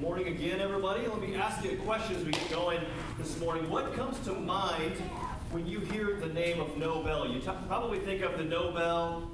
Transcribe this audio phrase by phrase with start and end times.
[0.00, 1.06] Good morning again, everybody.
[1.06, 2.80] Let me ask you a question as we get going
[3.18, 3.68] this morning.
[3.68, 4.94] What comes to mind
[5.50, 7.28] when you hear the name of Nobel?
[7.28, 9.30] You t- probably think of the Nobel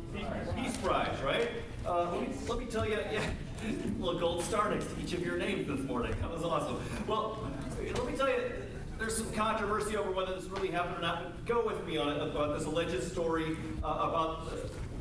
[0.56, 1.50] Peace Prize, right?
[1.86, 3.22] Uh, let, me, let, me, tell you, yeah,
[3.64, 6.16] a little gold star next to each of your names this morning.
[6.20, 6.82] That was awesome.
[7.06, 7.48] Well,
[7.78, 8.50] let me tell you,
[8.98, 11.46] there's some controversy over whether this really happened or not.
[11.46, 14.48] Go with me on it about this alleged story uh, about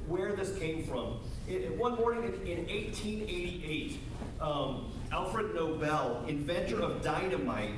[0.07, 1.17] where this came from.
[1.47, 3.99] It, one morning in, in 1888,
[4.39, 7.71] um, Alfred Nobel, inventor of dynamite,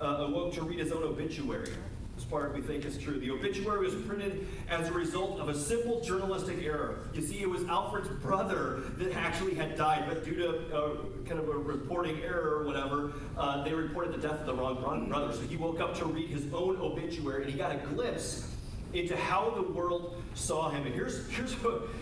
[0.00, 1.70] uh, awoke to read his own obituary.
[2.14, 3.18] This part we think is true.
[3.18, 7.08] The obituary was printed as a result of a simple journalistic error.
[7.14, 11.40] You see, it was Alfred's brother that actually had died, but due to uh, kind
[11.40, 15.32] of a reporting error or whatever, uh, they reported the death of the wrong brother.
[15.32, 18.48] So he woke up to read his own obituary, and he got a glimpse
[18.92, 20.84] into how the world saw him.
[20.84, 21.56] And here's, here's,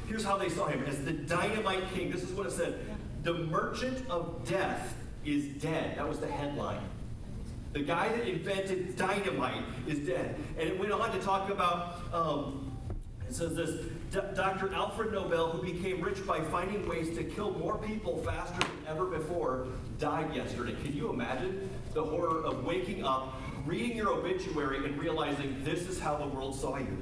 [0.08, 2.10] here's how they saw him as the dynamite king.
[2.10, 2.80] This is what it said
[3.22, 5.98] The merchant of death is dead.
[5.98, 6.82] That was the headline.
[7.72, 10.36] The guy that invented dynamite is dead.
[10.58, 12.76] And it went on to talk about, um,
[13.28, 14.74] it says this Dr.
[14.74, 19.06] Alfred Nobel, who became rich by finding ways to kill more people faster than ever
[19.06, 19.68] before,
[20.00, 20.74] died yesterday.
[20.82, 26.00] Can you imagine the horror of waking up reading your obituary and realizing this is
[26.00, 26.96] how the world saw you.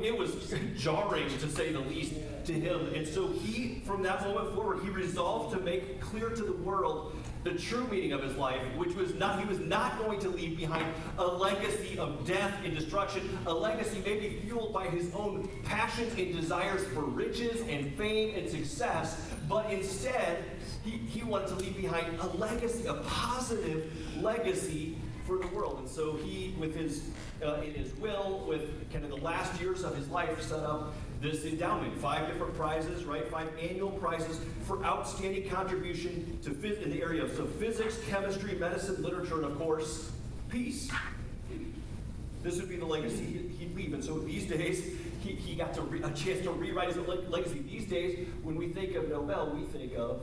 [0.00, 2.14] It was jarring to say the least
[2.46, 2.92] to him.
[2.94, 7.14] And so he, from that moment forward, he resolved to make clear to the world
[7.44, 10.56] the true meaning of his life, which was not, he was not going to leave
[10.56, 10.86] behind
[11.18, 16.34] a legacy of death and destruction, a legacy maybe fueled by his own passions and
[16.34, 20.44] desires for riches and fame and success, but instead,
[20.84, 25.78] he, he wanted to leave behind a legacy, a positive legacy for the world.
[25.78, 27.02] And so he, with his,
[27.44, 30.94] uh, in his will, with kind of the last years of his life, set up
[31.20, 31.96] this endowment.
[31.98, 33.26] Five different prizes, right?
[33.28, 38.54] Five annual prizes for outstanding contribution to phys- in the area of so physics, chemistry,
[38.54, 40.10] medicine, literature, and of course,
[40.48, 40.90] peace.
[42.42, 43.94] This would be the legacy he'd leave.
[43.94, 44.84] And so these days,
[45.20, 47.60] he, he got to re- a chance to rewrite his legacy.
[47.60, 50.22] These days, when we think of Nobel, we think of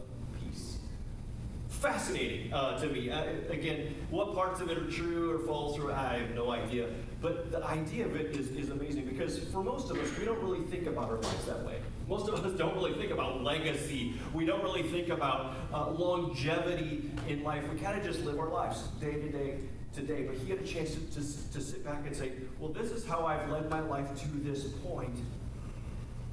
[1.79, 3.09] fascinating uh, to me.
[3.09, 6.87] Uh, again, what parts of it are true or false, or I have no idea.
[7.21, 10.41] But the idea of it is, is amazing because for most of us, we don't
[10.41, 11.77] really think about our lives that way.
[12.07, 14.13] Most of us don't really think about legacy.
[14.33, 17.63] We don't really think about uh, longevity in life.
[17.71, 19.59] We kind of just live our lives day to day
[19.95, 20.23] to day.
[20.23, 23.05] But he had a chance to, to, to sit back and say, well, this is
[23.05, 25.15] how I've led my life to this point,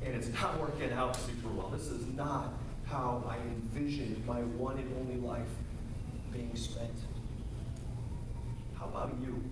[0.05, 1.69] and it's not working out super well.
[1.69, 2.55] This is not
[2.87, 5.49] how I envisioned my one and only life
[6.33, 6.95] being spent.
[8.79, 9.43] How about you?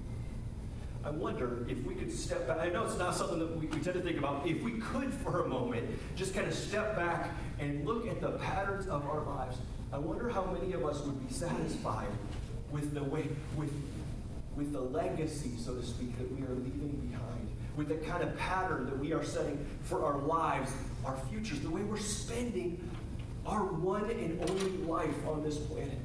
[1.04, 2.58] I wonder if we could step back.
[2.58, 4.46] I know it's not something that we, we, tend to think about.
[4.46, 5.84] If we could, for a moment,
[6.16, 9.58] just kind of step back and look at the patterns of our lives,
[9.92, 12.08] I wonder how many of us would be satisfied
[12.70, 13.72] with the way, with,
[14.56, 18.34] with the legacy, so to speak, that we are leaving behind, with the kind of
[18.38, 20.72] pattern that we are setting for our lives,
[21.04, 22.80] our futures, the way we're spending
[23.46, 25.98] our one and only life on this planet.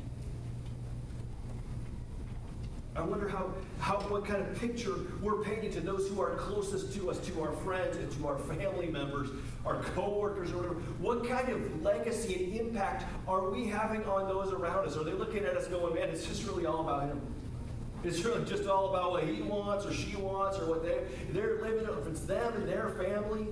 [3.00, 6.94] I wonder how, how what kind of picture we're painting to those who are closest
[6.96, 9.30] to us, to our friends and to our family members,
[9.66, 10.76] our coworkers, or whatever.
[11.00, 14.98] What kind of legacy and impact are we having on those around us?
[14.98, 17.22] Are they looking at us going, man, it's just really all about him?
[18.04, 21.00] It's really just all about what he wants or she wants or what they,
[21.32, 23.48] they're living, if it's them and their family,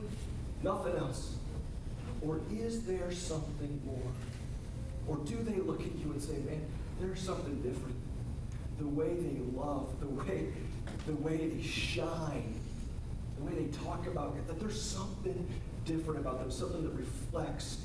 [0.62, 1.37] nothing else.
[2.22, 4.12] Or is there something more?
[5.08, 6.62] Or do they look at you and say, man,
[7.00, 7.96] there's something different?
[8.80, 10.50] The way they love, the way,
[11.06, 12.54] the way they shine,
[13.38, 15.48] the way they talk about it, that there's something
[15.86, 17.78] different about them, something that reflects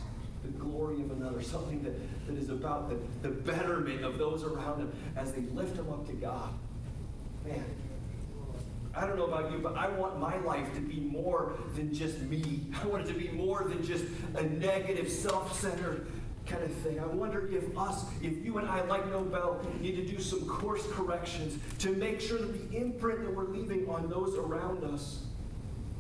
[0.43, 4.81] the glory of another, something that, that is about the, the betterment of those around
[4.81, 6.50] them as they lift them up to God.
[7.47, 7.64] Man,
[8.95, 12.21] I don't know about you, but I want my life to be more than just
[12.21, 12.67] me.
[12.83, 14.05] I want it to be more than just
[14.35, 16.07] a negative, self centered
[16.47, 16.99] kind of thing.
[16.99, 20.85] I wonder if us, if you and I, like Nobel, need to do some course
[20.93, 25.25] corrections to make sure that the imprint that we're leaving on those around us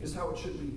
[0.00, 0.76] is how it should be.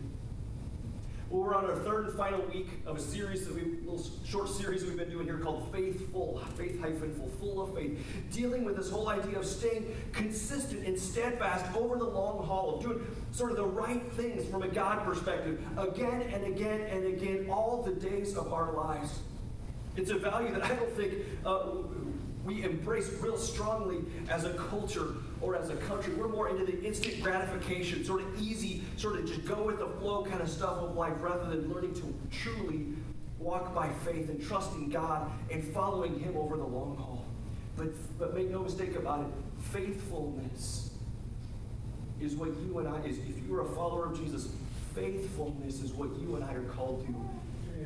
[1.36, 4.48] Well, we're on our third and final week of a series that we little short
[4.48, 8.00] series we've been doing here called Faithful, faith hyphen full, of faith,
[8.32, 12.84] dealing with this whole idea of staying consistent and steadfast over the long haul, of
[12.84, 17.50] doing sort of the right things from a God perspective, again and again and again,
[17.50, 19.20] all the days of our lives.
[19.98, 21.16] It's a value that I don't think
[21.46, 21.68] uh,
[22.46, 26.14] we embrace real strongly as a culture or as a country.
[26.14, 29.88] We're more into the instant gratification, sort of easy, sort of just go with the
[30.00, 32.86] flow kind of stuff of life rather than learning to truly
[33.40, 37.26] walk by faith and trusting God and following Him over the long haul.
[37.76, 37.88] But,
[38.20, 39.28] but make no mistake about it,
[39.72, 40.92] faithfulness
[42.22, 44.50] is what you and I, is if you're a follower of Jesus,
[44.94, 47.30] faithfulness is what you and I are called to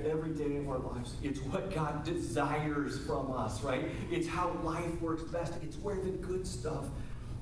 [0.06, 1.16] every day of our lives.
[1.24, 3.86] It's what God desires from us, right?
[4.12, 5.54] It's how life works best.
[5.62, 6.86] It's where the good stuff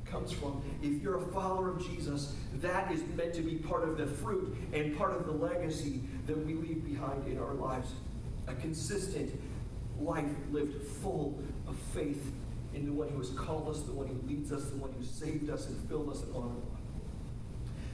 [0.06, 0.62] comes from.
[0.82, 4.56] If you're a follower of Jesus, that is meant to be part of the fruit
[4.74, 7.92] and part of the legacy that we leave behind in our lives.
[8.48, 9.38] A consistent
[10.00, 11.38] life lived full
[11.68, 12.32] of faith
[12.74, 15.04] in the one who has called us, the one who leads us, the one who
[15.04, 16.80] saved us and filled us and honored us.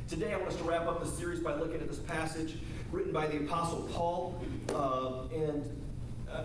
[0.09, 2.57] Today, I want us to wrap up the series by looking at this passage
[2.93, 4.41] written by the Apostle Paul.
[4.69, 5.83] Uh, and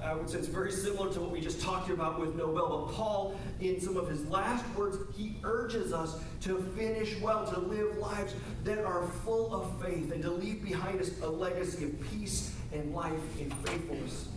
[0.02, 2.86] I would say it's very similar to what we just talked about with Nobel.
[2.86, 7.58] But Paul, in some of his last words, he urges us to finish well, to
[7.60, 8.34] live lives
[8.64, 12.94] that are full of faith, and to leave behind us a legacy of peace and
[12.94, 14.28] life in faithfulness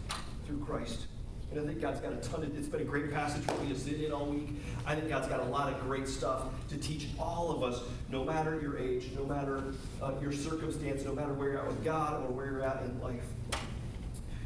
[0.45, 1.07] through Christ.
[1.51, 3.73] And I think God's got a ton of, it's been a great passage for me
[3.73, 4.49] to sit in all week.
[4.85, 8.23] I think God's got a lot of great stuff to teach all of us, no
[8.23, 9.61] matter your age, no matter
[10.01, 13.01] uh, your circumstance, no matter where you're at with God or where you're at in
[13.01, 13.25] life.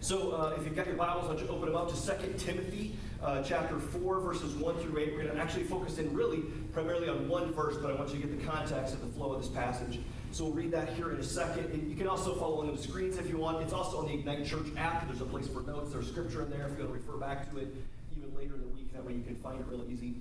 [0.02, 2.96] So uh, if you've got your Bibles, I'll just open them up to 2 Timothy
[3.24, 5.14] uh, chapter 4, verses 1 through 8.
[5.14, 6.42] We're going to actually focus in really
[6.74, 9.34] primarily on one verse, but I want you to get the context of the flow
[9.34, 10.00] of this passage.
[10.36, 11.68] So we'll read that here in a second.
[11.72, 13.64] And you can also follow on the screens if you want.
[13.64, 15.08] It's also on the Ignite Church app.
[15.08, 15.94] There's a place for notes.
[15.94, 17.74] There's scripture in there if you want to refer back to it
[18.18, 18.92] even later in the week.
[18.92, 20.16] That way you can find it really easy.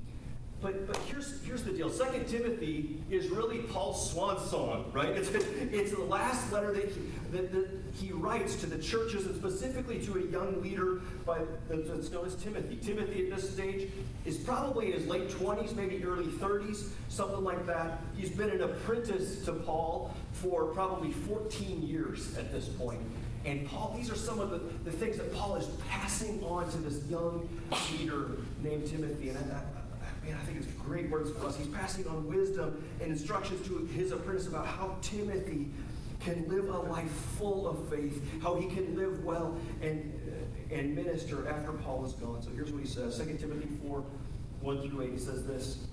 [0.65, 1.91] But, but here's, here's the deal.
[1.91, 5.11] Second Timothy is really Paul's swan song, right?
[5.11, 7.01] It's, it's the last letter that he,
[7.33, 7.69] that, that
[8.01, 12.37] he writes to the churches and specifically to a young leader by, that's known as
[12.37, 12.77] Timothy.
[12.77, 13.91] Timothy at this stage
[14.25, 18.01] is probably in his late 20s, maybe early 30s, something like that.
[18.17, 23.03] He's been an apprentice to Paul for probably 14 years at this point.
[23.45, 26.79] And Paul, these are some of the, the things that Paul is passing on to
[26.79, 27.47] this young
[27.93, 29.29] leader named Timothy.
[29.29, 29.61] And I,
[30.25, 31.57] man, I think it's great words for us.
[31.57, 35.69] He's passing on wisdom and instructions to his apprentice about how Timothy
[36.21, 40.95] can live a life full of faith, how he can live well and, uh, and
[40.95, 42.43] minister after Paul is gone.
[42.43, 44.05] So here's what he says 2 Timothy 4
[44.61, 45.13] 1 through 8.
[45.13, 45.87] He says this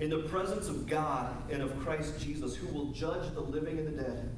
[0.00, 3.86] In the presence of God and of Christ Jesus, who will judge the living and
[3.86, 4.30] the dead,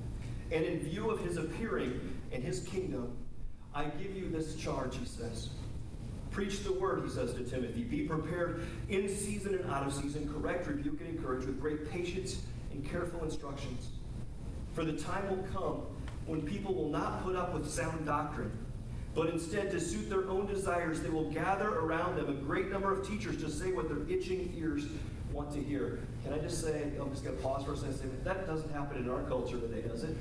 [0.51, 2.01] and in view of his appearing
[2.33, 3.17] and his kingdom,
[3.73, 5.51] I give you this charge, he says.
[6.39, 7.83] Preach the word, he says to Timothy.
[7.83, 10.33] Be prepared in season and out of season.
[10.33, 13.89] Correct, rebuke, and encourage with great patience and careful instructions.
[14.73, 15.83] For the time will come
[16.27, 18.53] when people will not put up with sound doctrine,
[19.17, 22.93] but instead, to suit their own desires, they will gather around them a great number
[22.93, 24.85] of teachers to say what their itching ears
[25.33, 25.99] want to hear.
[26.23, 28.47] Can I just say, I'm just going to pause for a second and say, that
[28.47, 30.17] doesn't happen in our culture today, does it?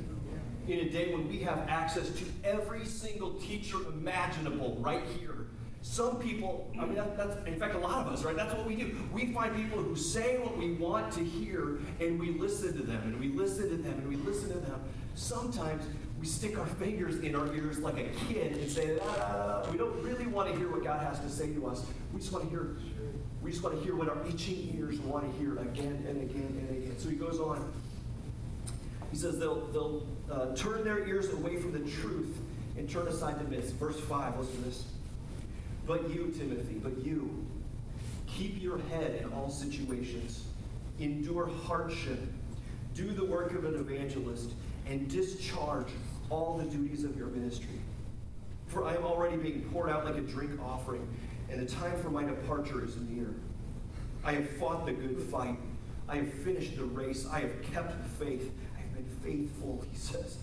[0.68, 5.47] In a day when we have access to every single teacher imaginable right here
[5.82, 8.36] some people, I mean, that, that's, in fact, a lot of us, right?
[8.36, 8.96] That's what we do.
[9.14, 13.02] We find people who say what we want to hear, and we listen to them,
[13.04, 14.82] and we listen to them, and we listen to them.
[15.16, 15.84] Sometimes
[16.20, 20.02] we stick our fingers in our ears like a kid and say, ah, we don't
[20.04, 21.86] really want to hear what God has to say to us.
[22.12, 22.78] We just want to hear,
[23.42, 26.68] we just want to hear what our itching ears want to hear again and again
[26.70, 26.96] and again.
[26.98, 27.72] So he goes on.
[29.12, 32.38] He says they'll, they'll uh, turn their ears away from the truth
[32.78, 33.72] and turn aside to myths.
[33.72, 34.84] Verse 5, listen to this.
[35.88, 37.46] But you, Timothy, but you,
[38.28, 40.44] keep your head in all situations,
[41.00, 42.20] endure hardship,
[42.94, 44.52] do the work of an evangelist,
[44.86, 45.88] and discharge
[46.30, 47.80] all the duties of your ministry.
[48.68, 51.08] For I am already being poured out like a drink offering,
[51.50, 53.34] and the time for my departure is near.
[54.26, 55.58] I have fought the good fight.
[56.10, 57.26] I have finished the race.
[57.32, 58.52] I have kept the faith.
[58.76, 60.38] I have been faithful, he says.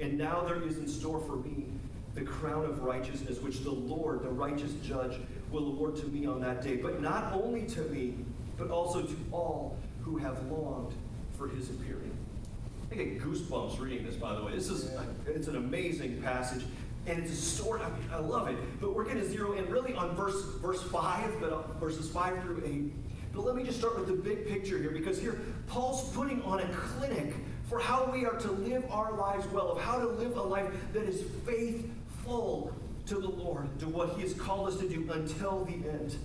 [0.00, 1.66] And now there is in store for me
[2.18, 5.18] the crown of righteousness, which the Lord, the righteous judge,
[5.50, 6.76] will award to me on that day.
[6.76, 8.14] But not only to me,
[8.56, 10.94] but also to all who have longed
[11.36, 12.16] for his appearing.
[12.90, 14.52] I get goosebumps reading this, by the way.
[14.52, 14.90] This is
[15.26, 16.64] it's an amazing passage.
[17.06, 18.56] And it's a story, I, mean, I love it.
[18.80, 22.42] But we're going to zero in really on verse verse 5, but uh, verses 5
[22.42, 22.92] through 8.
[23.32, 26.60] But let me just start with the big picture here, because here Paul's putting on
[26.60, 27.34] a clinic
[27.68, 30.66] for how we are to live our lives well, of how to live a life
[30.92, 31.88] that is faith
[32.28, 32.72] full
[33.06, 36.16] to the Lord, to what He has called us to do until the end.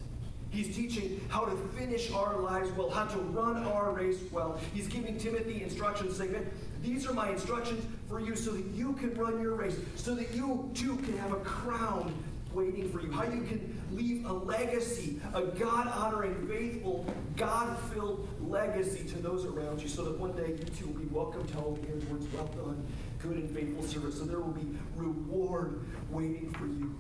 [0.50, 4.60] He's teaching how to finish our lives well, how to run our race well.
[4.74, 6.48] He's giving Timothy instructions saying, Man,
[6.84, 10.32] these are my instructions for you so that you can run your race, so that
[10.36, 12.14] you too can have a crown
[12.54, 13.12] waiting for you.
[13.12, 17.06] How you can leave a legacy, a God honoring, faithful,
[17.36, 21.06] God filled legacy to those around you so that one day you too will be
[21.06, 21.80] welcomed home.
[21.88, 22.86] Here's words well done,
[23.24, 24.14] good and faithful servant.
[24.14, 26.94] So there will be reward waiting for you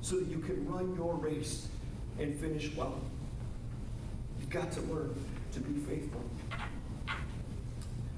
[0.00, 1.68] so that you can run your race
[2.18, 3.00] and finish well.
[4.40, 5.14] You've got to learn
[5.52, 6.20] to be faithful.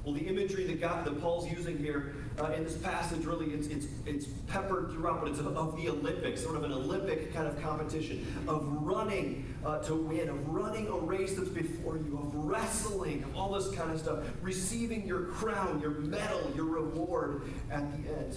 [0.05, 3.66] Well, the imagery that God, that Paul's using here uh, in this passage, really, it's,
[3.66, 7.47] it's, it's peppered throughout, but it's of, of the Olympics, sort of an Olympic kind
[7.47, 12.35] of competition, of running uh, to win, of running a race that's before you, of
[12.35, 17.85] wrestling, of all this kind of stuff, receiving your crown, your medal, your reward at
[17.92, 18.37] the end.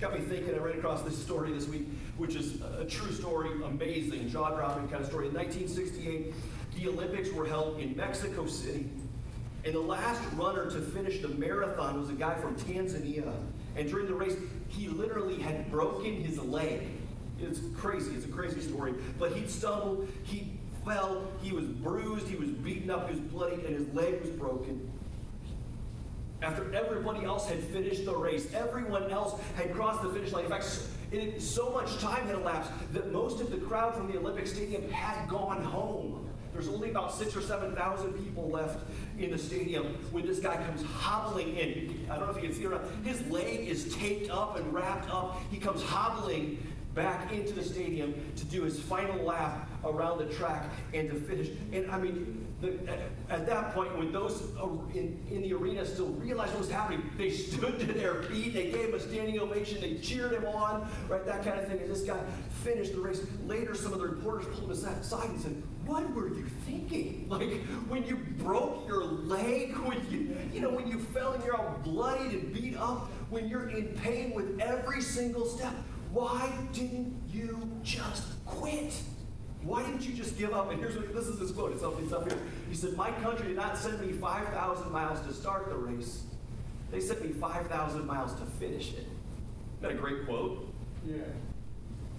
[0.00, 3.50] Got me thinking, I ran across this story this week, which is a true story,
[3.64, 5.28] amazing, jaw dropping kind of story.
[5.28, 6.34] In 1968,
[6.76, 8.88] the Olympics were held in Mexico City.
[9.64, 13.32] And the last runner to finish the marathon was a guy from Tanzania.
[13.76, 14.36] And during the race,
[14.68, 16.88] he literally had broken his leg.
[17.40, 18.12] It's crazy.
[18.14, 18.94] It's a crazy story.
[19.18, 23.64] But he stumbled, he fell, he was bruised, he was beaten up, he was bloody,
[23.66, 24.90] and his leg was broken.
[26.42, 30.44] After everybody else had finished the race, everyone else had crossed the finish line.
[30.44, 30.64] In fact,
[31.38, 35.28] so much time had elapsed that most of the crowd from the Olympic Stadium had
[35.28, 36.28] gone home.
[36.52, 38.84] There's only about six or 7,000 people left
[39.18, 42.06] in the stadium when this guy comes hobbling in.
[42.10, 42.80] I don't know if you can see it.
[43.04, 45.40] His leg is taped up and wrapped up.
[45.50, 46.58] He comes hobbling
[46.94, 51.48] back into the stadium to do his final lap around the track and to finish.
[51.72, 52.78] And I mean, the,
[53.28, 57.02] at that point, when those uh, in, in the arena still realized what was happening,
[57.16, 60.88] they stood to their feet, they gave him a standing ovation, they cheered him on,
[61.08, 61.80] right, that kind of thing.
[61.80, 62.20] And this guy
[62.62, 63.24] finished the race.
[63.46, 67.20] Later, some of the reporters pulled him aside and said, what were you thinking?
[67.32, 71.56] Like when you broke your leg, when you, you know, when you fell and you're
[71.56, 75.72] all bloodied and beat up, when you're in pain with every single step,
[76.12, 78.94] why didn't you just quit?
[79.62, 80.70] Why didn't you just give up?
[80.70, 81.72] And here's what this is his quote.
[81.72, 82.38] It's up, it's up here.
[82.68, 86.24] He said, My country did not send me 5,000 miles to start the race.
[86.90, 89.06] They sent me 5,000 miles to finish it.
[89.06, 90.68] Isn't that a great quote?
[91.06, 91.16] Yeah.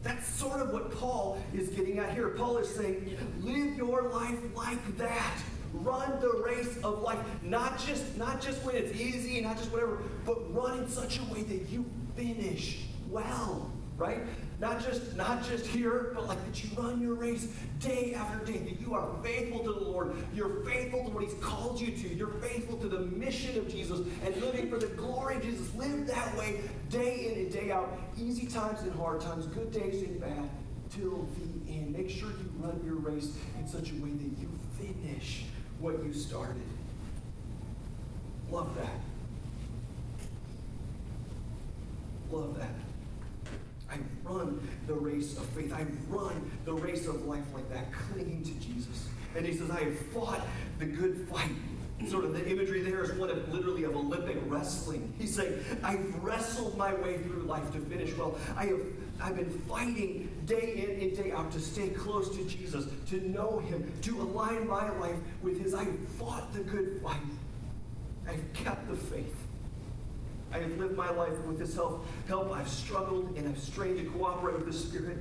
[0.02, 2.30] That's sort of what Paul is getting at here.
[2.30, 5.38] Paul is saying, live your life like that.
[5.74, 10.04] Run the race of life, not just not just when it's easy, not just whatever,
[10.24, 11.86] but run in such a way that you
[12.16, 12.84] finish
[13.14, 14.20] well, right?
[14.60, 17.48] Not just not just here, but like that you run your race
[17.80, 21.34] day after day, that you are faithful to the Lord, you're faithful to what He's
[21.36, 25.36] called you to, you're faithful to the mission of Jesus and living for the glory
[25.36, 25.74] of Jesus.
[25.76, 30.02] Live that way day in and day out, easy times and hard times, good days
[30.04, 30.50] and bad,
[30.90, 31.94] till the end.
[31.94, 35.44] Make sure you run your race in such a way that you finish
[35.80, 36.62] what you started.
[38.50, 39.00] Love that.
[42.32, 42.83] Love that.
[44.26, 45.74] I run the race of faith.
[45.74, 49.08] I run the race of life like that, clinging to Jesus.
[49.36, 50.42] And he says, I have fought
[50.80, 51.52] the good fight.
[52.08, 55.14] Sort of the imagery there is one of literally of Olympic wrestling.
[55.18, 58.38] He's saying, I've wrestled my way through life to finish well.
[58.58, 58.82] I have
[59.22, 63.60] I've been fighting day in and day out to stay close to Jesus, to know
[63.60, 65.74] him, to align my life with his.
[65.74, 67.22] I've fought the good fight.
[68.28, 69.43] I've kept the faith.
[70.54, 72.06] I have lived my life with this help.
[72.28, 75.18] Help, I've struggled and I've strained to cooperate with the Spirit.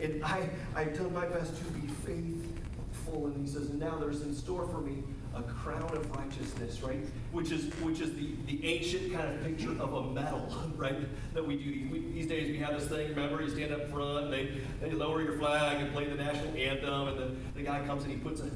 [0.00, 3.26] And I, I've done my best to be faithful.
[3.26, 5.02] And he says, and now there's in store for me
[5.34, 7.00] a crown of righteousness, right?
[7.32, 10.96] Which is which is the, the ancient kind of picture of a medal, right?
[11.34, 11.88] That we do.
[11.90, 14.92] We, these days we have this thing, remember, you stand up front, and they, they
[14.92, 18.18] lower your flag and play the national anthem, and then the guy comes and he
[18.18, 18.50] puts a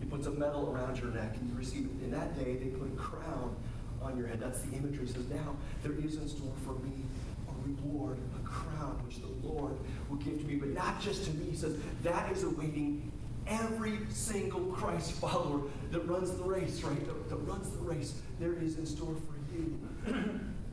[0.00, 2.04] he puts a medal around your neck and you receive it.
[2.04, 3.54] In that day, they put a crown
[4.02, 4.40] on your head.
[4.40, 5.04] That's the imagery.
[5.04, 6.92] It says, now there is in store for me
[7.48, 9.76] a reward, a crown, which the Lord
[10.08, 10.56] will give to me.
[10.56, 11.50] But not just to me.
[11.50, 13.10] He says, that is awaiting
[13.46, 17.06] every single Christ follower that runs the race, right?
[17.06, 18.20] That, that runs the race.
[18.38, 19.78] There is in store for you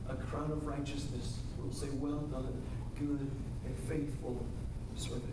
[0.08, 1.38] a crown of righteousness.
[1.58, 2.62] We'll say, well done,
[2.98, 3.30] good
[3.64, 4.44] and faithful
[4.94, 5.24] servant.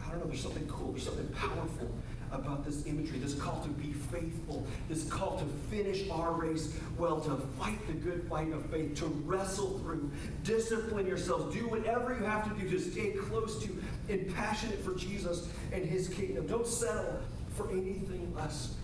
[0.00, 1.90] I don't know, there's something cool, there's something powerful
[2.32, 7.20] about this imagery, this call to be faithful, this call to finish our race well,
[7.20, 10.10] to fight the good fight of faith, to wrestle through,
[10.42, 14.94] discipline yourselves, do whatever you have to do to stay close to and passionate for
[14.94, 16.46] Jesus and his kingdom.
[16.46, 17.20] Don't settle
[17.54, 18.74] for anything less.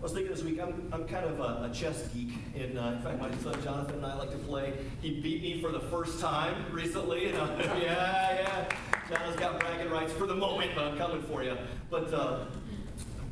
[0.00, 2.30] I was thinking this week, I'm, I'm kind of a, a chess geek.
[2.56, 4.72] And uh, in fact, my son Jonathan and I like to play.
[5.02, 7.26] He beat me for the first time recently.
[7.26, 8.68] And uh, yeah, yeah.
[9.10, 11.56] Jonathan's got bragging rights for the moment, but I'm coming for you.
[11.90, 12.44] But uh,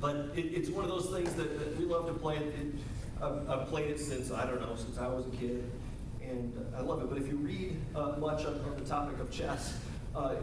[0.01, 2.37] but it, it's one of those things that, that we love to play.
[2.37, 2.75] It, it,
[3.23, 5.71] I've, I've, played it since, I don't know, since I was a kid.
[6.23, 7.09] And I love it.
[7.09, 9.79] But if you read uh, much on, on, the topic of chess,
[10.15, 10.35] uh,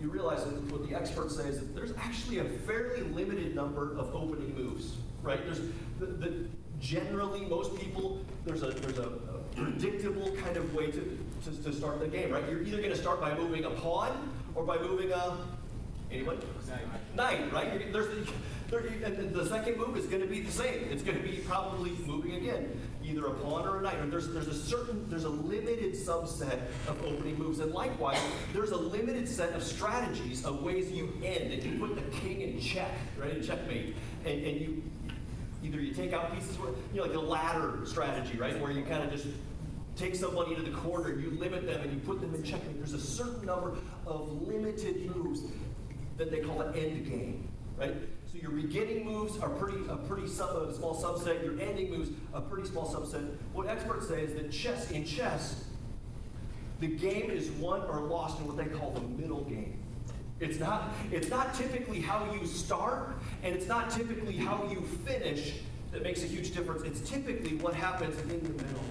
[0.00, 3.96] you realize that what the experts say is that there's actually a fairly limited number
[3.96, 5.44] of opening moves right?
[5.44, 5.60] There's
[5.98, 6.46] the, the,
[6.78, 11.72] generally, most people, there's a, there's a, a predictable kind of way to, to, to
[11.72, 12.48] start the game, right?
[12.48, 15.36] You're either going to start by moving a pawn or by moving a,
[16.10, 16.38] anyone?
[17.14, 17.92] Knight, right?
[17.92, 18.26] There's
[18.70, 20.88] the, the second move is going to be the same.
[20.90, 23.98] It's going to be probably moving again, either a pawn or a knight.
[23.98, 26.58] Or there's there's a certain there's a limited subset
[26.88, 28.18] of opening moves, and likewise,
[28.52, 31.52] there's a limited set of strategies of ways you end.
[31.52, 33.36] And you put the king in check, right?
[33.36, 33.94] In checkmate,
[34.24, 34.82] and, and you
[35.62, 36.56] either you take out pieces,
[36.92, 39.26] you know, like a ladder strategy, right, where you kind of just
[39.96, 42.76] take somebody into the corner, you limit them, and you put them in checkmate.
[42.78, 43.76] There's a certain number
[44.06, 45.42] of limited moves
[46.18, 47.48] that they call an end game,
[47.78, 47.94] right?
[48.30, 51.42] So your beginning moves are pretty a pretty sub, a small subset.
[51.42, 53.36] Your ending moves a pretty small subset.
[53.52, 55.64] What experts say is that chess in chess,
[56.80, 59.78] the game is won or lost in what they call the middle game.
[60.38, 65.54] It's not, it's not typically how you start, and it's not typically how you finish
[65.92, 66.82] that makes a huge difference.
[66.82, 68.82] It's typically what happens in the middle.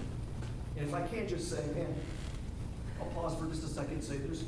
[0.78, 1.94] And if I can't just say, man,
[3.00, 4.44] I'll pause for just a second and say, there's,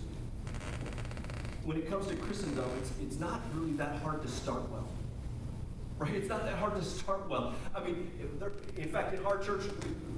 [1.64, 4.88] when it comes to Christendom, it's, it's not really that hard to start well.
[5.98, 6.14] Right?
[6.14, 7.56] It's not that hard to start well.
[7.76, 8.12] I mean,
[8.76, 9.64] in fact, in our church,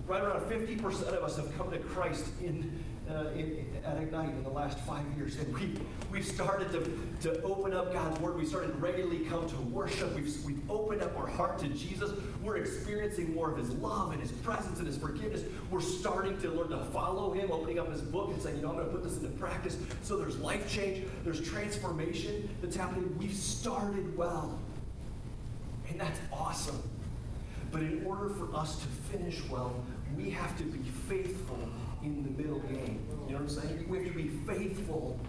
[0.07, 4.43] right around 50% of us have come to Christ in, uh, in, at Ignite in
[4.43, 5.37] the last five years.
[5.37, 5.73] And we,
[6.11, 8.37] we've started to, to open up God's Word.
[8.37, 10.13] We started regularly come to worship.
[10.15, 12.11] We've, we've opened up our heart to Jesus.
[12.43, 15.43] We're experiencing more of His love and His presence and His forgiveness.
[15.71, 18.69] We're starting to learn to follow Him, opening up His book and saying, you know,
[18.69, 19.77] I'm going to put this into practice.
[20.03, 23.15] So there's life change, there's transformation that's happening.
[23.17, 24.59] We've started well.
[25.89, 26.81] And that's awesome.
[27.71, 29.75] But in order for us to finish well,
[30.15, 31.57] we have to be faithful
[32.03, 33.06] in the middle game.
[33.27, 33.86] You know what I'm saying?
[33.88, 35.20] We have to be faithful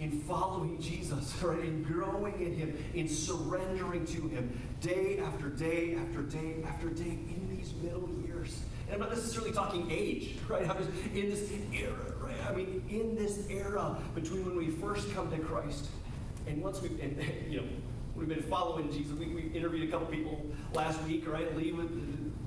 [0.00, 1.60] in following Jesus, right?
[1.60, 7.18] In growing in Him, in surrendering to Him day after day after day after day
[7.28, 8.62] in these middle years.
[8.86, 10.68] And I'm not necessarily talking age, right?
[10.68, 12.34] I'm just in this era, right?
[12.48, 15.86] I mean, in this era between when we first come to Christ
[16.46, 17.66] and once we, and you know,
[18.16, 19.12] we've been following Jesus.
[19.12, 21.56] We, we interviewed a couple people last week, right?
[21.56, 21.90] Lee with,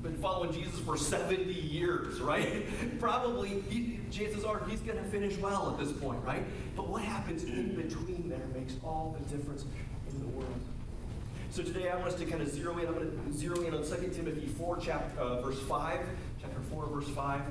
[0.05, 2.65] been following Jesus for 70 years, right?
[2.99, 6.43] Probably, he, chances are he's going to finish well at this point, right?
[6.75, 9.65] But what happens in between there makes all the difference
[10.11, 10.53] in the world.
[11.49, 12.87] So today I want us to kind of zero in.
[12.87, 15.99] I'm going to zero in on 2 Timothy 4, chapter, uh, verse 5,
[16.39, 17.41] chapter 4, verse 5.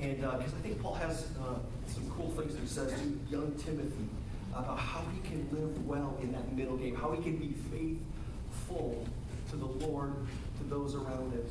[0.00, 3.52] And because I think Paul has uh, some cool things that he says to young
[3.58, 4.08] Timothy
[4.54, 9.06] about how he can live well in that middle game, how he can be faithful
[9.50, 10.14] to the Lord,
[10.58, 11.44] to those around him,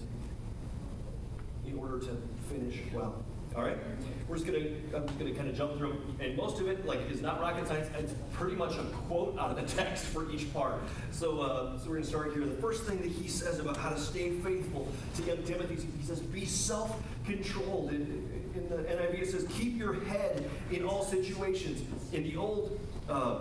[1.68, 2.18] in order to
[2.50, 3.24] finish well.
[3.56, 3.78] All right,
[4.28, 7.00] we're just gonna I'm just gonna kind of jump through, and most of it like
[7.10, 7.90] is not rocket science.
[7.98, 10.76] It's pretty much a quote out of the text for each part.
[11.12, 12.46] So, uh, so we're gonna start here.
[12.46, 16.06] The first thing that he says about how to stay faithful to young Timothy, he
[16.06, 21.82] says, "Be self-controlled." In, in the NIV, it says, "Keep your head in all situations."
[22.14, 23.40] In the old uh,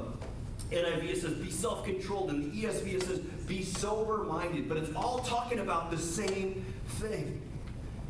[0.70, 5.18] NIV, it says, "Be self-controlled." In the ESV, it says, "Be sober-minded." But it's all
[5.18, 6.64] talking about the same
[7.00, 7.42] thing.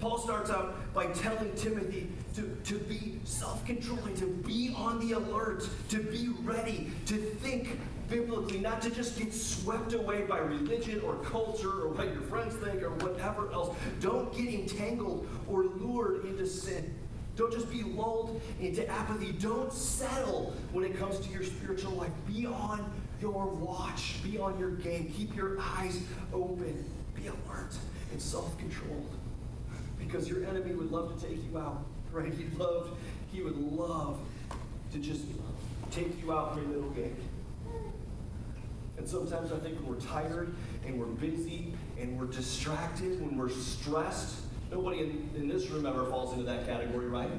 [0.01, 5.13] Paul starts out by telling Timothy to, to be self controlling, to be on the
[5.13, 7.79] alert, to be ready, to think
[8.09, 12.55] biblically, not to just get swept away by religion or culture or what your friends
[12.57, 13.75] think or whatever else.
[14.01, 16.95] Don't get entangled or lured into sin.
[17.37, 19.33] Don't just be lulled into apathy.
[19.33, 22.13] Don't settle when it comes to your spiritual life.
[22.27, 25.13] Be on your watch, be on your game.
[25.17, 26.01] Keep your eyes
[26.33, 27.75] open, be alert
[28.13, 29.11] and self controlled
[30.07, 32.33] because your enemy would love to take you out, right?
[32.33, 32.97] He'd love,
[33.33, 34.19] he would love
[34.93, 35.23] to just
[35.91, 37.17] take you out your little game.
[38.99, 40.55] And sometimes I think we're tired
[40.87, 44.41] and we're busy and we're distracted, when we're stressed,
[44.71, 47.31] nobody in, in this room ever falls into that category, right?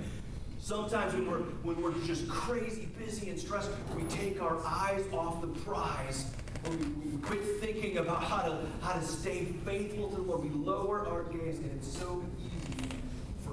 [0.59, 5.39] Sometimes when we're when we're just crazy, busy, and stressed, we take our eyes off
[5.41, 6.25] the prize
[6.69, 10.43] we, we quit thinking about how to how to stay faithful to the Lord.
[10.43, 12.46] We lower our gaze, and it's so easy for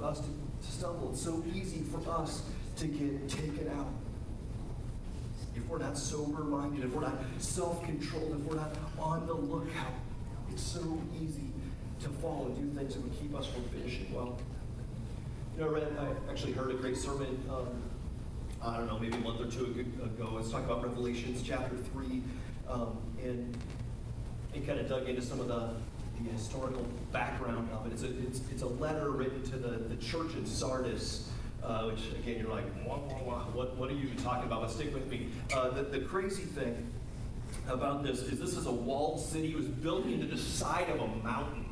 [0.05, 0.27] us to,
[0.61, 1.11] stumble.
[1.13, 2.43] It's so easy for us
[2.77, 3.89] to get taken out.
[5.57, 9.93] If we're not sober-minded, if we're not self-controlled, if we're not on the lookout,
[10.51, 11.51] it's so easy
[12.03, 14.39] to fall and do things that would keep us from finishing well.
[15.57, 17.43] You know, I I actually heard a great sermon.
[17.51, 17.69] Um,
[18.63, 20.31] I don't know, maybe a month or two ago.
[20.33, 22.23] Let's talk about Revelations chapter three.
[22.69, 23.57] Um, and
[24.55, 25.75] it kind of dug into some of the,
[26.21, 27.93] the historical background of it.
[27.93, 31.29] It's a, it's, it's a letter written to the, the church in Sardis,
[31.63, 34.63] uh, which again, you're like, wah, wah, wah, what, what are you talking about?
[34.63, 35.29] But stick with me.
[35.55, 36.91] Uh, the, the crazy thing
[37.69, 39.51] about this is this is a walled city.
[39.53, 41.65] It was built into the side of a mountain.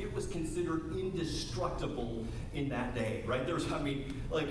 [0.00, 3.44] it was considered indestructible in that day, right?
[3.44, 4.48] There was, I mean, like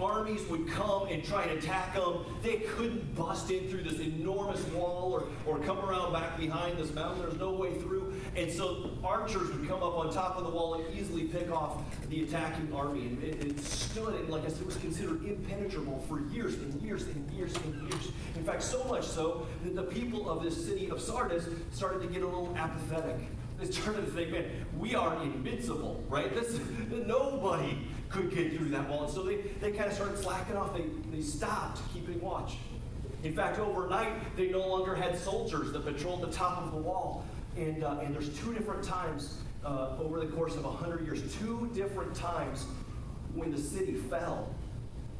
[0.00, 2.24] armies would come and try and attack them.
[2.42, 6.92] They couldn't bust in through this enormous wall or, or come around back behind this
[6.94, 7.22] mountain.
[7.22, 8.09] There's no way through.
[8.36, 11.82] And so archers would come up on top of the wall and easily pick off
[12.08, 13.06] the attacking army.
[13.06, 16.80] And it, it stood, and like I said, it was considered impenetrable for years and
[16.80, 18.12] years and years and years.
[18.36, 22.08] In fact, so much so that the people of this city of Sardis started to
[22.08, 23.16] get a little apathetic.
[23.58, 24.44] They started to think, man,
[24.78, 26.32] we are invincible, right?
[26.32, 29.04] This nobody could get through that wall.
[29.04, 30.74] And so they, they kind of started slacking off.
[30.74, 32.56] They, they stopped keeping watch.
[33.22, 37.24] In fact, overnight, they no longer had soldiers that patrolled the top of the wall.
[37.56, 41.70] And, uh, and there's two different times uh, over the course of 100 years, two
[41.74, 42.66] different times
[43.34, 44.54] when the city fell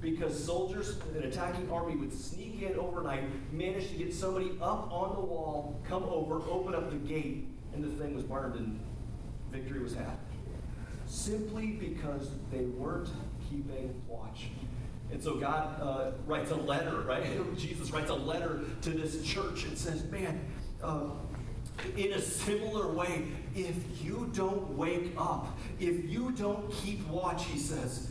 [0.00, 5.14] because soldiers, an attacking army would sneak in overnight, manage to get somebody up on
[5.14, 8.80] the wall, come over, open up the gate, and the thing was burned and
[9.50, 10.16] victory was had
[11.10, 13.08] simply because they weren't
[13.48, 14.46] keeping watch.
[15.12, 17.24] And so God uh, writes a letter, right?
[17.56, 20.40] Jesus writes a letter to this church and says, man,
[20.82, 21.08] uh,
[21.96, 27.58] in a similar way, if you don't wake up, if you don't keep watch, he
[27.58, 28.10] says,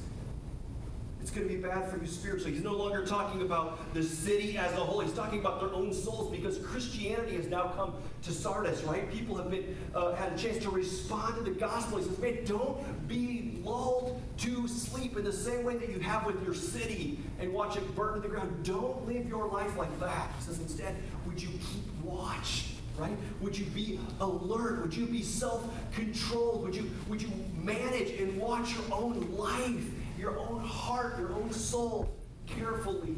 [1.21, 2.53] it's going to be bad for you spiritually.
[2.53, 5.01] He's no longer talking about the city as a whole.
[5.01, 9.11] He's talking about their own souls because Christianity has now come to Sardis, right?
[9.11, 11.99] People have been uh, had a chance to respond to the gospel.
[11.99, 16.25] He says, man, don't be lulled to sleep in the same way that you have
[16.25, 18.63] with your city and watch it burn to the ground.
[18.63, 20.31] Don't live your life like that.
[20.39, 20.95] He says, instead,
[21.27, 22.69] would you keep watch?
[22.99, 23.17] Right?
[23.41, 24.81] Would you be alert?
[24.81, 26.63] Would you be self-controlled?
[26.63, 29.83] Would you, would you manage and watch your own life
[30.19, 32.13] your own heart, your own soul
[32.45, 33.15] carefully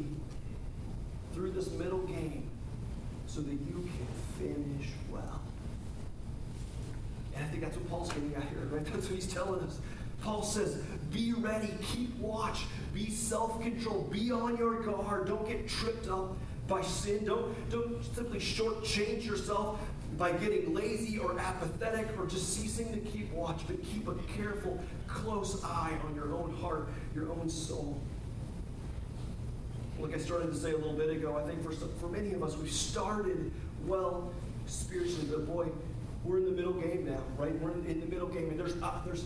[1.34, 2.48] through this middle game
[3.26, 4.06] so that you can
[4.38, 5.40] finish well.
[7.34, 8.84] And I think that's what Paul's getting at here, right?
[8.92, 9.78] That's what he's telling us.
[10.20, 10.76] Paul says,
[11.10, 16.36] be ready, keep watch, be self-controlled, be on your guard, don't get tripped up
[16.72, 17.24] by sin.
[17.24, 19.78] Don't, don't simply shortchange yourself
[20.16, 24.78] by getting lazy or apathetic or just ceasing to keep watch, but keep a careful,
[25.06, 28.00] close eye on your own heart, your own soul.
[29.98, 32.42] Like I started to say a little bit ago, I think for, for many of
[32.42, 33.52] us, we've started
[33.86, 34.32] well
[34.66, 35.68] spiritually, but boy,
[36.24, 37.54] we're in the middle game now, right?
[37.60, 39.24] We're in, in the middle game, and there's uh, there's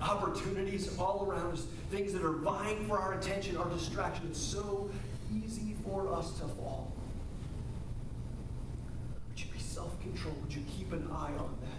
[0.00, 4.28] opportunities all around us, things that are vying for our attention, our distraction.
[4.30, 4.90] It's so
[5.30, 6.87] easy for us to fall.
[10.12, 10.34] Control?
[10.42, 11.78] Would you keep an eye on that?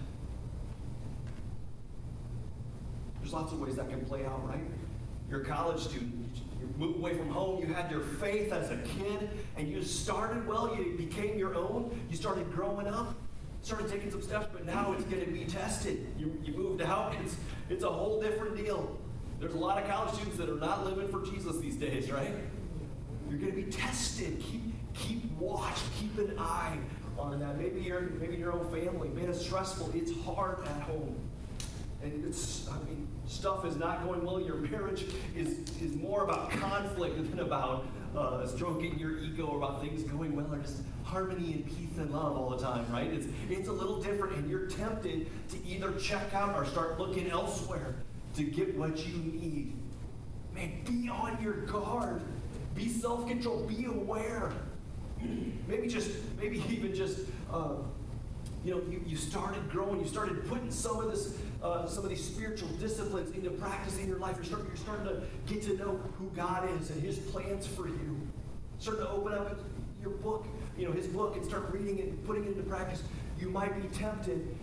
[3.19, 4.63] There's lots of ways that can play out, right?
[5.29, 6.35] You're a college student.
[6.59, 7.61] You moved away from home.
[7.61, 10.75] You had your faith as a kid, and you started well.
[10.75, 11.97] You became your own.
[12.09, 13.13] You started growing up,
[13.61, 16.07] started taking some steps, but now it's going to be tested.
[16.17, 17.15] You, you moved out.
[17.23, 17.37] It's,
[17.69, 18.97] it's a whole different deal.
[19.39, 22.33] There's a lot of college students that are not living for Jesus these days, right?
[23.29, 24.41] You're going to be tested.
[24.41, 24.61] Keep,
[24.93, 25.77] keep watch.
[25.99, 26.77] Keep an eye
[27.19, 27.57] on that.
[27.57, 29.09] Maybe you're maybe your own family.
[29.09, 29.91] Man, it's stressful.
[29.93, 31.15] It's hard at home.
[32.01, 34.39] And it's, I mean, stuff is not going well.
[34.39, 35.05] Your marriage
[35.35, 40.35] is, is more about conflict than about uh, stroking your ego or about things going
[40.35, 43.11] well or just harmony and peace and love all the time, right?
[43.11, 47.29] It's, it's a little different, and you're tempted to either check out or start looking
[47.29, 47.95] elsewhere
[48.35, 49.75] to get what you need.
[50.53, 52.21] Man, be on your guard.
[52.75, 53.67] Be self controlled.
[53.67, 54.51] Be aware.
[55.67, 57.19] Maybe just, maybe even just,
[57.51, 57.75] uh,
[58.63, 60.01] you know, you, you started growing.
[60.01, 64.07] You started putting some of this, uh, some of these spiritual disciplines into practice in
[64.07, 64.35] your life.
[64.35, 67.87] You're starting, you're starting to get to know who God is and His plans for
[67.87, 68.27] you.
[68.79, 69.59] Starting to open up
[70.01, 70.45] your book,
[70.77, 73.03] you know, His book, and start reading it and putting it into practice.
[73.39, 74.55] You might be tempted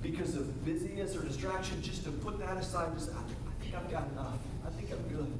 [0.00, 4.10] because of busyness or distraction just to put that aside just, I think I've got
[4.10, 4.38] enough.
[4.66, 5.32] I think I'm good.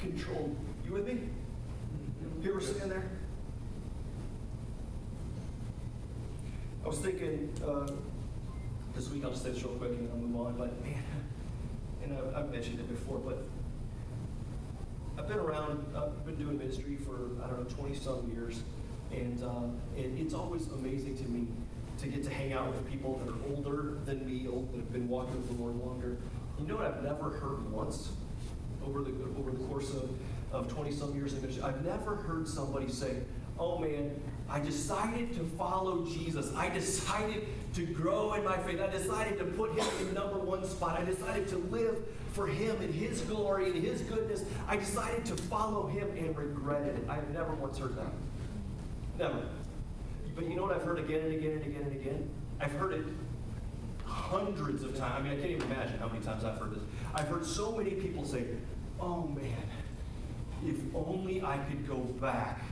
[0.00, 0.56] Self-controlled.
[0.84, 1.20] You with me?
[2.42, 3.10] You ever sitting there?
[6.84, 7.90] I was thinking uh,
[8.94, 11.02] this week, I'll just say this real quick and then I'll move on, but man,
[12.02, 13.44] and I've, I've mentioned it before, but
[15.18, 18.62] I've been around, I've been doing ministry for, I don't know, 20 some years,
[19.12, 21.46] and, uh, and it's always amazing to me
[21.98, 24.92] to get to hang out with people that are older than me, old, that have
[24.92, 26.16] been walking with the Lord longer.
[26.58, 28.10] You know what I've never heard once
[28.86, 30.10] over the, over the course of,
[30.52, 31.62] of 20 some years in ministry?
[31.64, 33.16] I've never heard somebody say,
[33.58, 34.10] oh man,
[34.48, 36.52] I decided to follow Jesus.
[36.56, 38.80] I decided to grow in my faith.
[38.80, 40.98] I decided to put him in number one spot.
[40.98, 41.96] I decided to live
[42.32, 44.44] for him and his glory and his goodness.
[44.66, 47.04] I decided to follow him and regretted it.
[47.08, 48.12] I have never once heard that.
[49.18, 49.42] Never.
[50.34, 52.30] but you know what I've heard again and again and again and again?
[52.60, 53.04] I've heard it
[54.04, 55.14] hundreds of times.
[55.18, 56.82] I mean, I can't even imagine how many times I've heard this.
[57.14, 58.44] I've heard so many people say,
[59.00, 59.62] oh man,
[60.64, 62.62] if only I could go back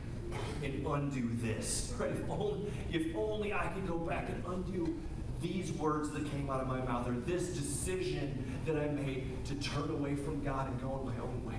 [0.62, 1.94] and undo this.
[1.98, 2.10] Right?
[2.10, 4.96] If only, if only I could go back and undo
[5.40, 9.54] these words that came out of my mouth or this decision that I made to
[9.56, 11.54] turn away from God and go my own way.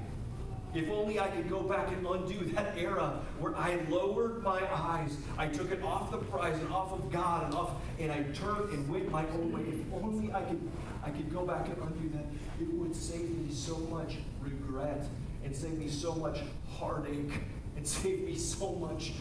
[0.73, 5.17] If only I could go back and undo that era where I lowered my eyes,
[5.37, 8.71] I took it off the prize and off of God and off, and I turned
[8.71, 9.61] and went my own way.
[9.61, 10.69] If only I could,
[11.03, 12.25] I could go back and undo that,
[12.61, 14.17] it would save me so much
[14.79, 15.05] regret
[15.43, 16.39] and save me so much
[16.77, 17.31] heartache
[17.75, 19.13] and save me so much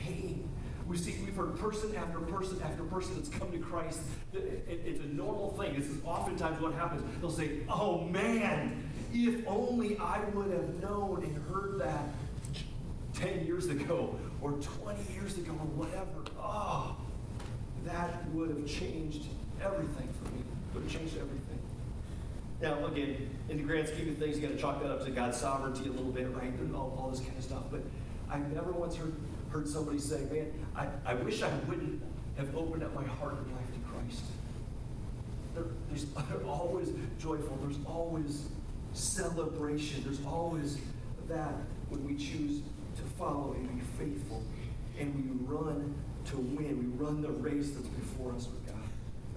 [0.00, 0.48] pain.
[0.86, 4.00] We see, we've heard person after person after person that's come to Christ.
[4.32, 5.74] it's a normal thing.
[5.78, 7.02] This is oftentimes what happens.
[7.20, 12.08] They'll say, "Oh man, if only I would have known and heard that
[13.14, 16.24] 10 years ago or 20 years ago or whatever.
[16.38, 16.96] Oh,
[17.84, 19.26] that would have changed
[19.62, 20.40] everything for me.
[20.40, 21.51] It Would have changed everything.
[22.62, 25.10] Now, again, in the grand scheme of things, you got to chalk that up to
[25.10, 26.52] God's sovereignty a little bit, right?
[26.72, 27.64] All, all this kind of stuff.
[27.72, 27.80] But
[28.30, 29.14] I've never once heard,
[29.50, 32.00] heard somebody say, man, I, I wish I wouldn't
[32.38, 34.22] have opened up my heart and life to Christ.
[35.54, 37.58] There, there's, there's always joyful.
[37.62, 38.46] There's always
[38.92, 40.04] celebration.
[40.04, 40.78] There's always
[41.28, 41.54] that
[41.88, 42.60] when we choose
[42.96, 44.40] to follow and be faithful
[45.00, 45.94] and we run
[46.26, 46.78] to win.
[46.78, 48.76] We run the race that's before us with God.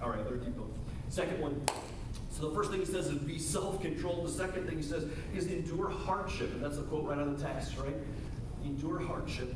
[0.04, 0.72] All right, let's keep going.
[1.10, 1.66] Second one.
[2.36, 4.28] So the first thing he says is be self-controlled.
[4.28, 6.52] The second thing he says is endure hardship.
[6.52, 7.96] And that's a quote right out of the text, right?
[8.66, 9.56] Endure hardship.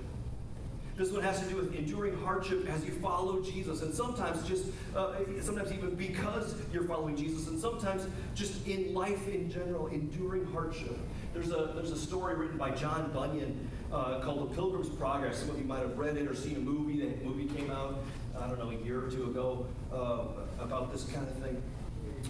[0.95, 4.65] This one has to do with enduring hardship as you follow Jesus, and sometimes just,
[4.93, 10.45] uh, sometimes even because you're following Jesus, and sometimes just in life in general, enduring
[10.51, 10.97] hardship.
[11.33, 15.39] There's a there's a story written by John Bunyan uh, called The Pilgrim's Progress.
[15.39, 16.99] Some of you might have read it or seen a movie.
[16.99, 18.03] That movie came out,
[18.37, 21.61] I don't know, a year or two ago uh, about this kind of thing.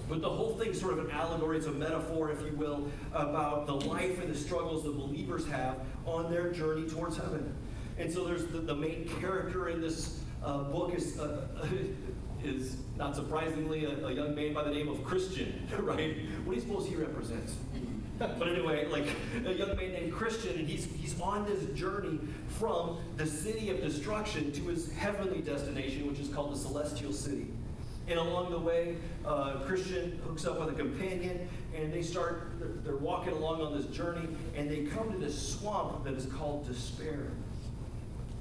[0.07, 3.65] But the whole thing's sort of an allegory, it's a metaphor, if you will, about
[3.65, 7.55] the life and the struggles the believers have on their journey towards heaven.
[7.97, 11.45] And so there's the, the main character in this uh, book is, uh,
[12.43, 16.15] is not surprisingly a, a, young man by the name of Christian, right?
[16.45, 17.55] What do you suppose he represents?
[18.19, 19.07] but anyway, like
[19.45, 23.81] a young man named Christian, and he's, he's on this journey from the city of
[23.81, 27.47] destruction to his heavenly destination, which is called the celestial city.
[28.09, 32.69] And along the way, uh, Christian hooks up with a companion, and they start, they're,
[32.83, 36.67] they're walking along on this journey, and they come to this swamp that is called
[36.67, 37.27] despair.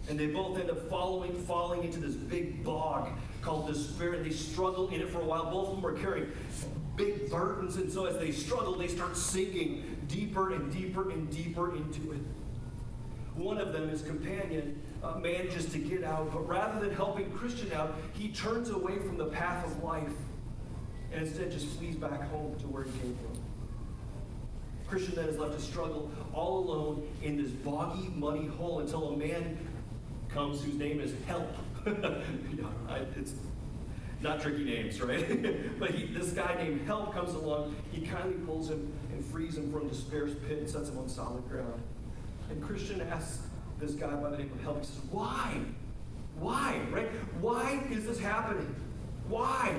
[0.09, 3.11] And they both end up following, falling into this big bog
[3.42, 4.14] called despair.
[4.14, 5.50] And they struggle in it for a while.
[5.50, 6.33] Both of them are carrying
[6.96, 7.76] big burdens.
[7.76, 12.22] And so as they struggle, they start sinking deeper and deeper and deeper into it.
[13.35, 17.72] One of them, his companion, uh, manages to get out, but rather than helping Christian
[17.72, 20.12] out, he turns away from the path of life
[21.12, 23.42] and instead just flees back home to where he came from.
[24.88, 29.16] Christian then is left to struggle all alone in this boggy, muddy hole until a
[29.16, 29.58] man
[30.28, 31.54] comes whose name is Help.
[31.87, 33.34] it's
[34.20, 35.78] not tricky names, right?
[35.78, 37.76] but he, this guy named Help comes along.
[37.92, 41.46] He kindly pulls him and frees him from despair's pit and sets him on solid
[41.48, 41.80] ground.
[42.50, 43.47] And Christian asks
[43.78, 45.60] this guy by the name of Help, he says, Why?
[46.38, 46.80] Why?
[46.90, 47.08] Right?
[47.40, 48.74] Why is this happening?
[49.28, 49.74] Why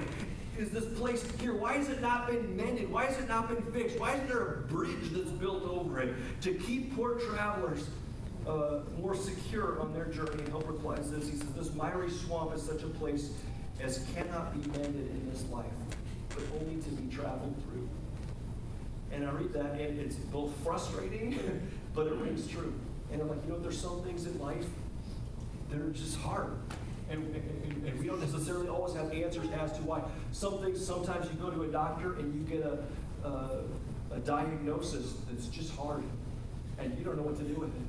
[0.58, 1.56] is this place here?
[1.56, 2.92] Why has it not been mended?
[2.92, 4.00] Why has it not been fixed?
[4.00, 7.88] Why isn't there a bridge that's built over it to keep poor travelers
[8.50, 10.40] uh, more secure on their journey.
[10.40, 11.28] And Help replies this.
[11.30, 13.32] He says, This miry swamp is such a place
[13.82, 15.66] as cannot be mended in this life,
[16.30, 17.88] but only to be traveled through.
[19.12, 21.40] And I read that, and it's both frustrating,
[21.96, 22.74] but it rings true.
[23.12, 24.66] And I'm like, you know, there's some things in life
[25.70, 26.52] that are just hard.
[27.10, 30.04] And, and, and, we don't necessarily always have answers as to why.
[30.32, 33.62] Some things, sometimes you go to a doctor and you get a, a,
[34.14, 36.04] a diagnosis that's just hard,
[36.78, 37.82] and you don't know what to do with it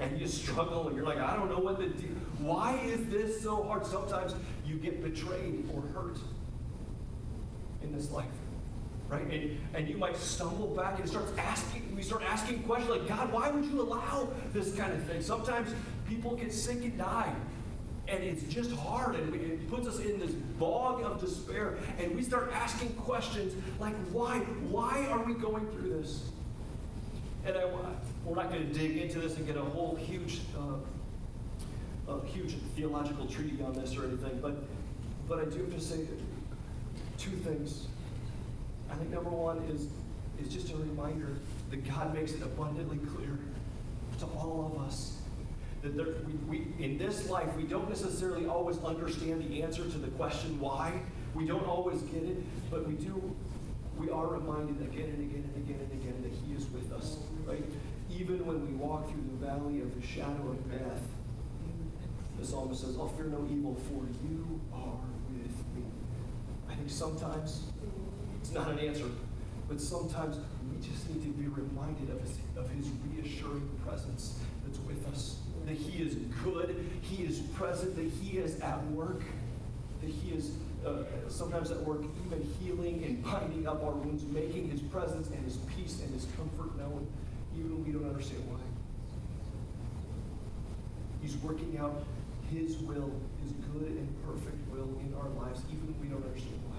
[0.00, 2.08] and you struggle and you're like, I don't know what to do.
[2.38, 3.84] Why is this so hard?
[3.86, 4.34] Sometimes
[4.66, 6.16] you get betrayed or hurt
[7.82, 8.26] in this life.
[9.10, 9.22] Right?
[9.22, 13.32] And, and you might stumble back and start asking, we start asking questions like, God,
[13.32, 15.20] why would you allow this kind of thing?
[15.20, 15.74] Sometimes
[16.08, 17.34] people get sick and die.
[18.06, 21.78] And it's just hard, and it puts us in this bog of despair.
[21.98, 24.38] And we start asking questions like, why?
[24.38, 26.30] Why are we going through this?
[27.46, 27.64] And I,
[28.24, 32.56] we're not going to dig into this and get a whole huge, uh, a huge
[32.76, 34.56] theological treatise on this or anything, but,
[35.28, 36.00] but I do have to say
[37.16, 37.86] two things.
[38.90, 39.86] I think number one is,
[40.40, 41.36] is just a reminder
[41.70, 43.38] that God makes it abundantly clear
[44.18, 45.16] to all of us
[45.82, 46.06] That there,
[46.48, 50.58] we, we, in this life, we don't necessarily always understand the answer to the question
[50.60, 50.92] why.
[51.34, 52.36] We don't always get it,
[52.70, 53.34] but we do,
[53.96, 57.18] we are reminded again and again and again and again that He is with us,
[57.46, 57.64] right?
[58.10, 61.02] Even when we walk through the valley of the shadow of death,
[62.38, 64.98] the psalmist says, I'll fear no evil, for you are
[65.30, 65.84] with me.
[66.68, 67.62] I think sometimes
[68.50, 69.04] it's not an answer,
[69.68, 70.36] but sometimes
[70.68, 75.36] we just need to be reminded of his, of his reassuring presence that's with us.
[75.66, 79.22] That he is good, he is present, that he is at work,
[80.00, 80.50] that he is
[80.84, 85.44] uh, sometimes at work even healing and binding up our wounds, making his presence and
[85.44, 87.06] his peace and his comfort known,
[87.56, 88.58] even when we don't understand why.
[91.22, 92.02] He's working out
[92.50, 93.12] his will,
[93.44, 96.69] his good and perfect will in our lives, even when we don't understand why.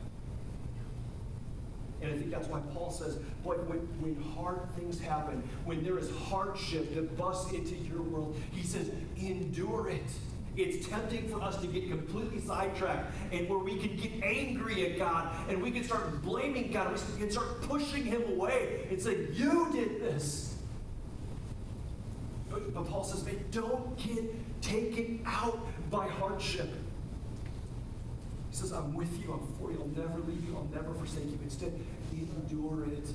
[2.02, 6.00] And I think that's why Paul says, boy, when, when hard things happen, when there
[6.00, 10.04] is hardship that busts into your world, he says, endure it.
[10.58, 14.98] It's tempting for us to get completely sidetracked and where we can get angry at
[14.98, 17.00] God and we can start blaming God.
[17.14, 20.52] We can start pushing him away and say, You did this.
[22.52, 25.60] But, but Paul says, man, don't get taken out
[25.90, 26.70] by hardship.
[28.50, 31.24] He says, I'm with you, I'm for you, I'll never leave you, I'll never forsake
[31.24, 31.40] you.
[31.42, 31.80] Instead,
[32.22, 33.08] endure it.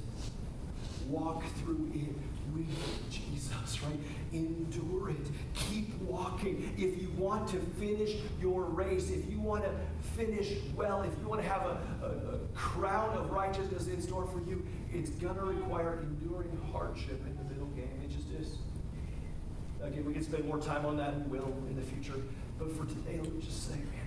[1.09, 2.16] Walk through it
[2.53, 3.99] with Jesus, right?
[4.33, 5.27] Endure it.
[5.55, 6.75] Keep walking.
[6.77, 9.71] If you want to finish your race, if you want to
[10.16, 14.27] finish well, if you want to have a, a, a crown of righteousness in store
[14.27, 18.01] for you, it's going to require enduring hardship in the middle game.
[18.05, 18.59] It just is.
[19.83, 22.21] Again, we can spend more time on that and will in the future.
[22.59, 24.07] But for today, let me just say, man,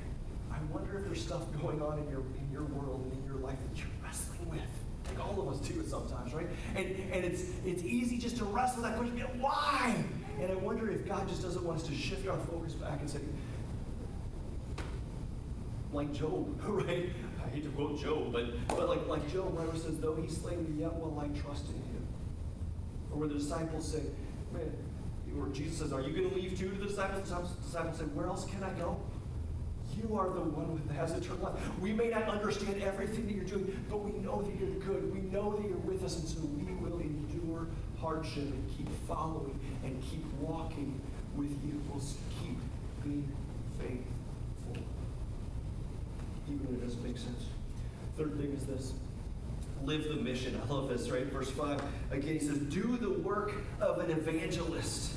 [0.51, 3.39] I wonder if there's stuff going on in your in your world and in your
[3.39, 4.88] life that you're wrestling with.
[5.09, 6.47] Like all of us do it sometimes, right?
[6.75, 9.95] And and it's it's easy just to wrestle that question, why?
[10.41, 13.09] And I wonder if God just doesn't want us to shift our focus back and
[13.09, 13.19] say,
[15.91, 17.09] like Job, right?
[17.45, 20.55] I hate to quote Job, but but like like Job, where says, though he slay
[20.55, 22.07] me, yet will I trust in him.
[23.11, 24.03] Or where the disciples say,
[24.53, 24.71] man,
[25.37, 27.29] or Jesus says, Are you going to leave too to the disciples?
[27.29, 28.99] The disciples say, Where else can I go?
[30.01, 31.79] You are the one that has eternal life.
[31.79, 35.13] We may not understand everything that you're doing, but we know that you're good.
[35.13, 37.67] We know that you're with us, and so we will endure
[37.99, 40.99] hardship and keep following and keep walking
[41.35, 41.81] with you.
[41.89, 42.03] We'll
[42.41, 42.57] keep
[43.03, 43.31] being
[43.77, 44.83] faithful,
[46.47, 47.45] even when it doesn't make sense.
[48.17, 48.93] Third thing is this
[49.83, 50.59] live the mission.
[50.61, 51.25] I love this, right?
[51.25, 51.81] Verse 5.
[52.11, 55.13] Again, he says, Do the work of an evangelist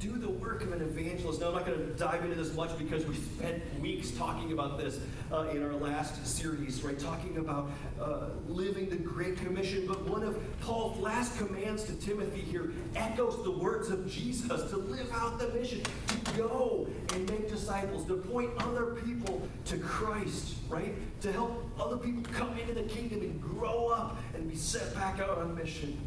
[0.00, 1.40] do the work of an evangelist.
[1.40, 4.78] Now, I'm not going to dive into this much because we spent weeks talking about
[4.78, 4.98] this
[5.30, 6.98] uh, in our last series, right?
[6.98, 9.86] Talking about uh, living the Great Commission.
[9.86, 14.78] But one of Paul's last commands to Timothy here echoes the words of Jesus to
[14.78, 20.54] live out the mission, to go and make disciples, to point other people to Christ,
[20.70, 20.94] right?
[21.20, 25.20] To help other people come into the kingdom and grow up and be set back
[25.20, 25.98] out on mission.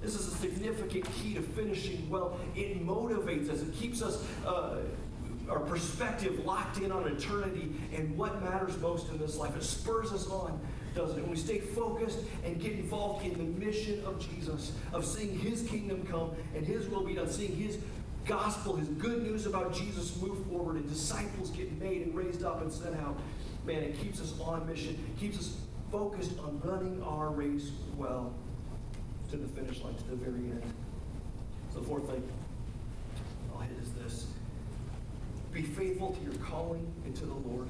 [0.00, 2.38] This is a significant key to finishing well.
[2.54, 4.24] It motivates us, it keeps us.
[4.46, 4.78] Uh,
[5.48, 9.56] our perspective locked in on eternity and what matters most in this life.
[9.56, 10.58] It spurs us on,
[10.94, 11.22] doesn't it?
[11.22, 15.62] When we stay focused and get involved in the mission of Jesus, of seeing his
[15.62, 17.78] kingdom come and his will be done, seeing his
[18.24, 22.60] gospel, his good news about Jesus move forward and disciples get made and raised up
[22.60, 23.16] and sent out,
[23.64, 25.56] man, it keeps us on mission, keeps us
[25.92, 28.34] focused on running our race well
[29.30, 30.62] to the finish line, to the very end.
[31.72, 32.22] So, the fourth thing
[33.54, 34.26] I'll hit is this
[35.52, 37.66] be faithful to your calling and to the Lord.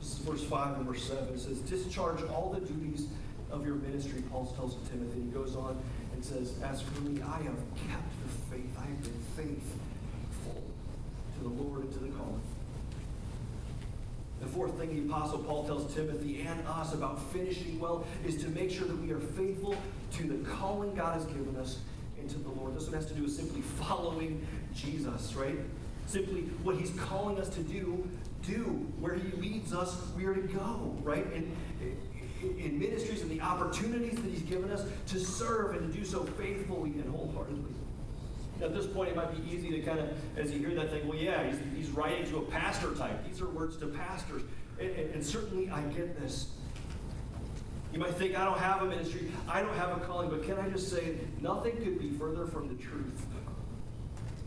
[0.00, 1.32] This is verse 5 and verse 7.
[1.32, 3.06] It says, Discharge all the duties
[3.52, 5.20] of your ministry, Paul tells Timothy.
[5.20, 5.80] He goes on
[6.12, 7.56] and says, As for me, I have
[7.88, 8.76] kept the faith.
[8.76, 10.62] I have been faithful
[11.36, 12.42] to the Lord and to the calling.
[14.44, 18.48] The fourth thing the Apostle Paul tells Timothy and us about finishing well is to
[18.50, 19.74] make sure that we are faithful
[20.12, 21.78] to the calling God has given us
[22.18, 22.76] into the Lord.
[22.76, 25.56] This one has to do with simply following Jesus, right?
[26.06, 28.06] Simply what he's calling us to do,
[28.46, 28.64] do.
[29.00, 31.24] Where he leads us, we are to go, right?
[31.32, 31.56] And
[32.42, 36.24] in ministries and the opportunities that he's given us to serve and to do so
[36.24, 37.72] faithfully and wholeheartedly.
[38.64, 40.08] At this point, it might be easy to kind of,
[40.38, 43.22] as you hear that, thing, well, yeah, he's, he's writing to a pastor type.
[43.28, 44.40] These are words to pastors.
[44.80, 46.48] And, and, and certainly I get this.
[47.92, 50.58] You might think, I don't have a ministry, I don't have a calling, but can
[50.58, 53.26] I just say, nothing could be further from the truth.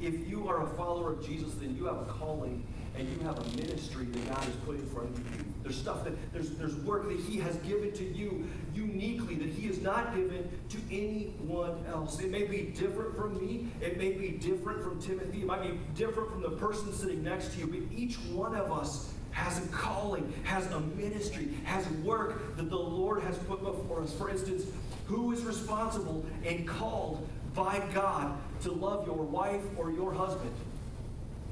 [0.01, 2.65] If you are a follower of Jesus, then you have a calling
[2.97, 5.45] and you have a ministry that God has put in front of you.
[5.67, 9.67] There's stuff that, there's, there's work that He has given to you uniquely that He
[9.67, 12.21] has not given to anyone else.
[12.21, 15.77] It may be different from me, it may be different from Timothy, it might be
[15.93, 19.67] different from the person sitting next to you, but each one of us has a
[19.67, 24.13] calling, has a ministry, has work that the Lord has put before us.
[24.13, 24.63] For instance,
[25.05, 30.53] who is responsible and called by God to love your wife or your husband?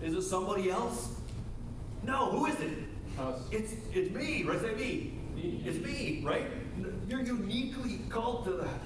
[0.02, 1.10] Is it somebody else?
[2.02, 2.95] No, who is it?
[3.20, 3.42] Us.
[3.52, 4.60] It's, it's me, right?
[4.60, 5.14] Say me.
[5.36, 5.64] Me.
[5.66, 6.48] It's me, right?
[7.08, 8.80] You're uniquely called to that.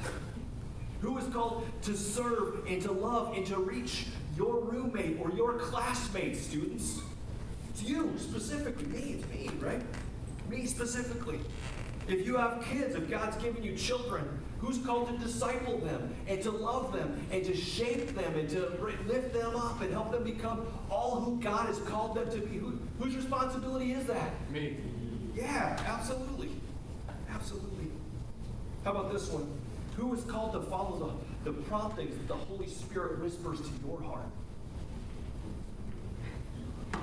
[1.01, 5.53] Who is called to serve and to love and to reach your roommate or your
[5.53, 7.01] classmate, students?
[7.69, 8.85] It's you specifically.
[8.85, 9.81] Me, it's me, right?
[10.49, 11.39] Me specifically.
[12.07, 14.27] If you have kids, if God's given you children,
[14.59, 18.95] who's called to disciple them and to love them and to shape them and to
[19.07, 22.59] lift them up and help them become all who God has called them to be?
[22.99, 24.33] Who, whose responsibility is that?
[24.51, 24.77] Me.
[25.35, 26.49] Yeah, absolutely.
[27.29, 27.91] Absolutely.
[28.83, 29.49] How about this one?
[29.95, 34.01] Who is called to follow the, the promptings that the Holy Spirit whispers to your
[34.01, 34.27] heart?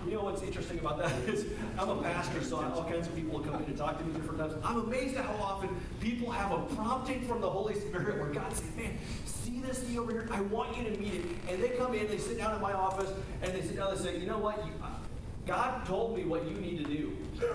[0.07, 1.47] You know what's interesting about that is
[1.79, 4.13] I'm a pastor, so all kinds of people will come in and talk to me
[4.13, 4.55] different times.
[4.63, 5.69] I'm amazed at how often
[6.01, 9.99] people have a prompting from the Holy Spirit where God says, Man, see this need
[9.99, 10.29] over here?
[10.31, 11.25] I want you to meet it.
[11.49, 13.11] And they come in, they sit down in my office,
[13.43, 14.65] and they sit down and say, You know what?
[14.65, 14.73] You,
[15.47, 17.17] God told me what you need to do.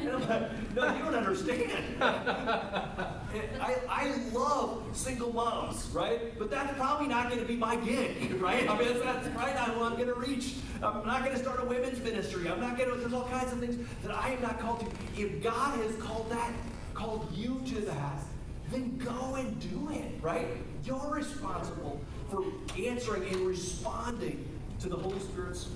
[0.00, 1.70] and I'm like, no, you don't understand.
[2.00, 6.38] I, I love single moms, right?
[6.38, 8.68] But that's probably not going to be my gig, right?
[8.68, 10.54] I mean, that's, that's probably not who I'm going to reach.
[10.82, 12.48] I'm not going to start a women's ministry.
[12.48, 15.22] I'm not going to, there's all kinds of things that I am not called to.
[15.22, 16.52] If God has called that,
[16.94, 18.22] called you to that,
[18.70, 20.46] then go and do it, right?
[20.84, 22.00] You're responsible
[22.30, 22.44] for
[22.78, 24.46] answering and responding
[24.80, 25.68] to the Holy Spirit's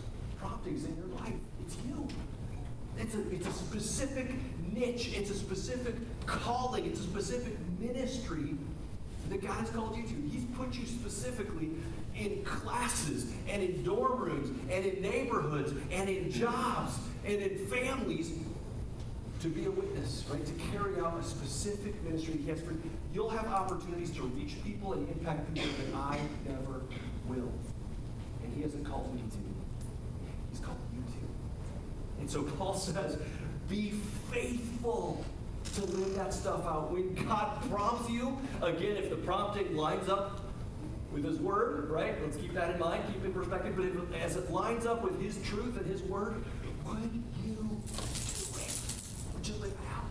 [0.45, 1.35] promptings in your life.
[1.65, 2.07] It's you.
[2.99, 4.31] It's a, it's a specific
[4.73, 5.13] niche.
[5.17, 5.95] It's a specific
[6.27, 6.85] calling.
[6.85, 8.55] It's a specific ministry
[9.31, 10.15] that God's called you to.
[10.31, 11.71] He's put you specifically
[12.15, 18.33] in classes and in dorm rooms and in neighborhoods and in jobs and in families
[19.41, 20.45] to be a witness, right?
[20.45, 22.91] To carry out a specific ministry He has for you.
[23.13, 26.83] You'll have opportunities to reach people and impact people that I never
[27.29, 27.53] will.
[28.43, 29.37] And He hasn't called me to.
[30.51, 32.14] He's called you to.
[32.25, 33.19] And so Paul says,
[33.69, 33.91] be
[34.33, 35.23] faithful
[35.75, 36.91] to live that stuff out.
[36.91, 40.41] When God prompts you, again, if the prompting lines up
[41.13, 42.15] with His Word, right?
[42.23, 43.77] Let's keep that in mind, keep in perspective.
[43.77, 46.43] But if, as it lines up with His truth and His Word,
[46.87, 48.73] would you do it?
[49.35, 50.07] Would you live it out?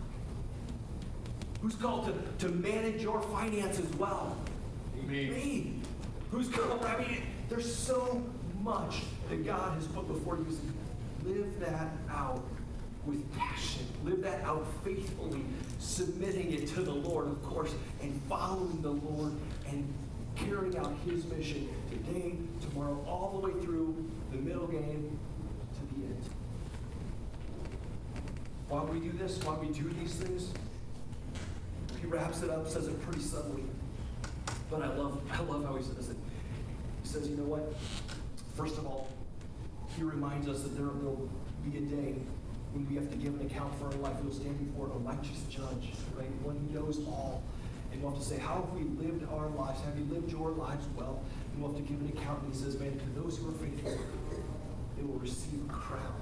[1.62, 2.06] Who's called
[2.38, 4.36] to, to manage your finances well?
[5.04, 5.30] Me.
[5.30, 5.80] Me.
[6.30, 6.84] Who's called?
[6.84, 8.22] I mean, there's so
[8.62, 10.56] much that God has put before you.
[11.24, 12.44] Live that out
[13.06, 13.86] with passion.
[14.04, 15.42] Live that out faithfully,
[15.78, 19.32] submitting it to the Lord, of course, and following the Lord
[19.68, 19.92] and
[20.36, 25.18] carrying out His mission today, tomorrow, all the way through the middle game
[25.74, 26.24] to the end.
[28.68, 30.50] Why we do this, why we do these things,
[32.00, 33.62] he wraps it up, says it pretty subtly.
[34.70, 36.16] But I love, I love how he says it.
[37.02, 37.74] He says, you know what?
[38.56, 39.08] First of all,
[39.96, 41.28] he reminds us that there will
[41.64, 42.16] be a day
[42.72, 44.16] when we have to give an account for our life.
[44.22, 46.30] We'll stand before a righteous judge, right?
[46.42, 47.42] One who knows all.
[47.92, 49.80] And we'll have to say, how have we lived our lives?
[49.82, 51.22] Have you lived your lives well?
[51.52, 52.42] And we'll have to give an account.
[52.42, 53.96] And he says, man, to those who are faithful,
[54.96, 56.18] they will receive a crown,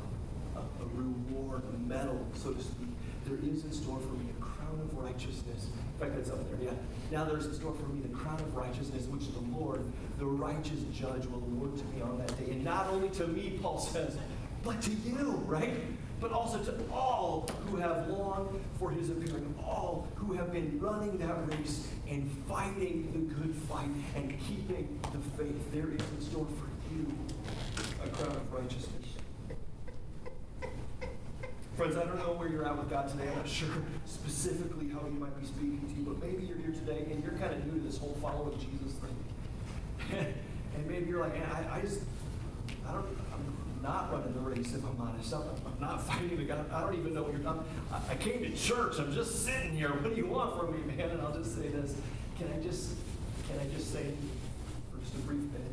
[0.54, 2.92] a, a reward, a medal, so to speak.
[3.24, 5.68] There is in store for me a crown of righteousness.
[6.10, 6.76] That's up there, yeah.
[7.10, 9.82] Now there's in store for me the crown of righteousness, which the Lord,
[10.18, 12.52] the righteous judge, will award to me on that day.
[12.52, 14.16] And not only to me, Paul says,
[14.64, 15.74] but to you, right?
[16.20, 21.18] But also to all who have longed for his appearing, all who have been running
[21.18, 25.72] that race and fighting the good fight and keeping the faith.
[25.72, 27.06] There is in store for you
[28.04, 29.01] a crown of righteousness.
[31.76, 33.28] Friends, I don't know where you're at with God today.
[33.30, 33.68] I'm not sure
[34.04, 37.32] specifically how He might be speaking to you, but maybe you're here today and you're
[37.32, 39.16] kind of new to this whole following Jesus thing.
[40.76, 42.00] and maybe you're like, I, I just,
[42.86, 45.32] I don't, I'm not running the race if I'm honest.
[45.32, 46.70] I'm, I'm not fighting the God.
[46.70, 47.64] I don't even know what you're talking.
[47.90, 48.98] I, I came to church.
[48.98, 49.88] I'm just sitting here.
[49.88, 51.08] What do you want from me, man?
[51.08, 51.96] And I'll just say this.
[52.38, 52.90] Can I just,
[53.48, 54.12] can I just say
[54.92, 55.72] for just a brief minute?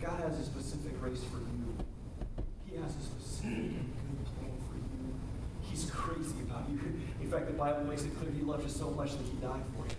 [0.00, 1.76] God has a specific race for you.
[2.66, 4.90] He has a specific good plan for you.
[5.80, 6.78] He's crazy about you.
[7.22, 9.64] In fact, the Bible makes it clear He loves you so much that He died
[9.72, 9.96] for you.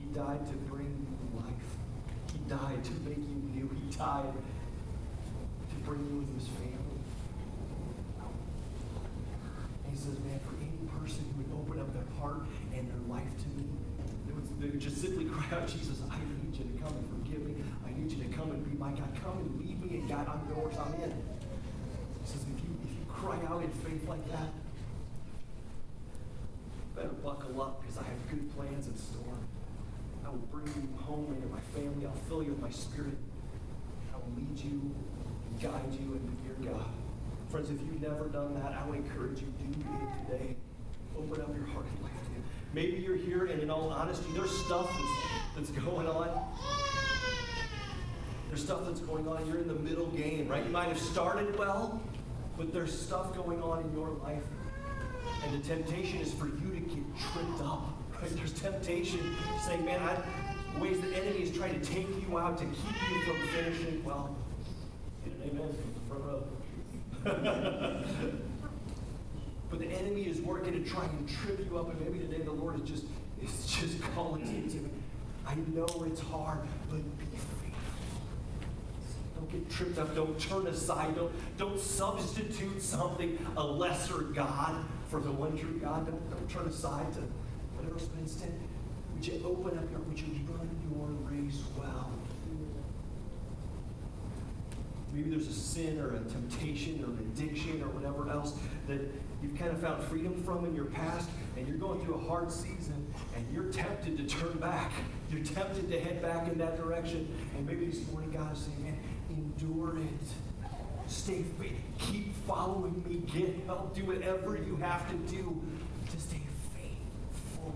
[0.00, 1.68] He died to bring you life.
[2.32, 3.68] He died to make you new.
[3.68, 6.96] He died to bring you into His family.
[9.90, 13.28] he says, man, for any person who would open up their heart and their life
[13.42, 13.68] to me,
[14.24, 17.04] they would, they would just simply cry out, Jesus, I need you to come and
[17.20, 17.52] forgive me.
[17.84, 19.12] I need you to come and be my God.
[19.20, 20.72] Come and lead me, and God, I'm yours.
[20.80, 21.10] I'm in.
[21.10, 24.48] He says, if you, if you cry out in faith like that,
[27.22, 29.38] buckle up because I have good plans in store.
[30.24, 32.06] I will bring you home into my family.
[32.06, 33.16] I'll fill you with my spirit.
[34.12, 34.94] I will lead you
[35.48, 36.86] and guide you and be your God.
[37.50, 40.56] Friends, if you've never done that, I would encourage you to do it today.
[41.18, 42.44] Open up your heart and life to Him.
[42.72, 44.88] Maybe you're here, and in all honesty, there's stuff
[45.56, 46.28] that's, that's going on.
[48.48, 49.46] There's stuff that's going on.
[49.48, 50.64] You're in the middle game, right?
[50.64, 52.00] You might have started well,
[52.56, 54.44] but there's stuff going on in your life.
[55.44, 57.94] And the temptation is for you to get tripped up.
[58.20, 58.30] Right?
[58.36, 62.64] There's temptation saying, man, I, ways the enemy is trying to take you out to
[62.64, 64.36] keep you from finishing well.
[65.42, 65.74] Amen.
[66.08, 66.44] Front row.
[69.70, 72.52] but the enemy is working to try and trip you up, and maybe today the
[72.52, 73.04] Lord is just
[73.42, 74.90] is just calling you to.
[75.46, 77.24] I know it's hard, but be.
[79.34, 80.14] Don't get tripped up.
[80.14, 81.16] Don't turn aside.
[81.16, 86.06] Don't don't substitute something a lesser God for the one true God.
[86.06, 87.20] Don't, don't turn aside to
[87.74, 88.06] whatever else.
[88.06, 88.52] But instead,
[89.12, 90.00] would you open up your?
[90.00, 92.12] Would you run your race well?
[95.12, 98.54] Maybe there's a sin or a temptation or an addiction or whatever else
[98.86, 99.00] that
[99.42, 102.52] you've kind of found freedom from in your past, and you're going through a hard
[102.52, 104.92] season, and you're tempted to turn back.
[105.28, 107.26] You're tempted to head back in that direction.
[107.56, 108.98] And maybe this morning God is saying, man,
[109.30, 110.49] endure it.
[111.10, 111.76] Stay faithful.
[111.98, 113.16] Keep following me.
[113.32, 113.96] Get help.
[113.96, 115.60] Do whatever you have to do
[116.08, 116.40] to stay
[116.72, 117.74] faithful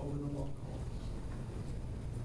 [0.00, 0.80] over the long haul.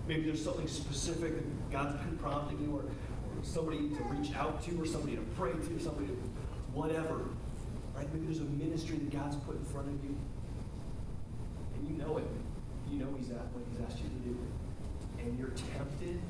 [0.08, 4.64] Maybe there's something specific that God's been prompting you, or, or somebody to reach out
[4.64, 6.18] to, or somebody to pray to, or somebody to
[6.74, 7.20] whatever.
[7.94, 8.12] Right?
[8.14, 10.16] Maybe there's a ministry that God's put in front of you,
[11.76, 12.28] and you know it.
[12.90, 14.38] You know He's at what He's asked you to do,
[15.20, 16.22] and you're tempted.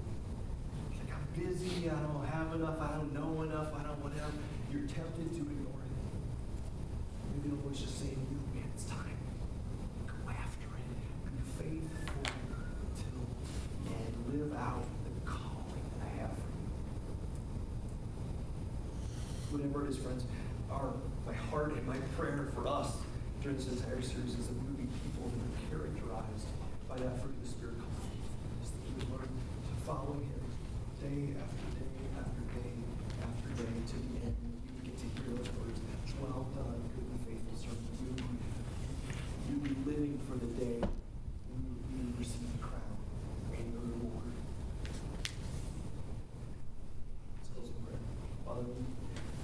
[1.44, 1.90] Busy.
[1.90, 2.80] I don't have enough.
[2.80, 3.76] I don't know enough.
[3.76, 4.32] I don't whatever.
[4.72, 5.92] You're tempted to ignore it.
[7.36, 9.20] Maybe the Lord's just saying to you, man, it's time.
[10.08, 10.88] Go after it.
[11.28, 12.24] Be faithful
[12.96, 13.28] till
[13.92, 16.72] and live out the calling that I have for you.
[19.52, 20.24] Whatever it is, friends,
[20.72, 20.96] our
[21.28, 22.96] my heart and my prayer for us
[23.42, 26.48] during this entire series is that we would be people that are characterized
[26.88, 27.76] by that fruit of the Spirit
[28.08, 30.33] faithfulness, that we learn to follow Him
[31.14, 32.74] day after day after day
[33.22, 34.34] after day to the end.
[34.34, 35.78] We would get to hear those words,
[36.18, 37.86] well done, good and faithful servant.
[38.02, 41.62] We would be, we living for the day when
[41.94, 42.98] you receive the crown
[43.54, 44.34] and the reward.
[47.38, 48.02] Let's close in prayer.
[48.42, 48.74] Father,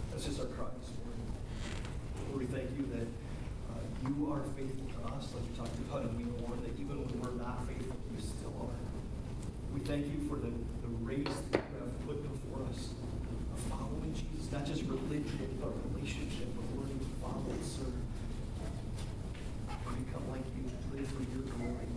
[0.09, 1.29] that's just our cry this morning.
[2.33, 3.05] Lord, we thank you that
[3.69, 6.97] uh, you are faithful to us, like we talked about in week one, that even
[7.05, 8.73] when we're not faithful, you still are.
[9.69, 10.49] We thank you for the
[11.03, 12.93] race that you have put before us
[13.53, 17.93] of following Jesus, not just religion, but relationship, but learning to follow and serve.
[19.87, 20.63] And become like you,
[20.93, 21.89] live for your glory,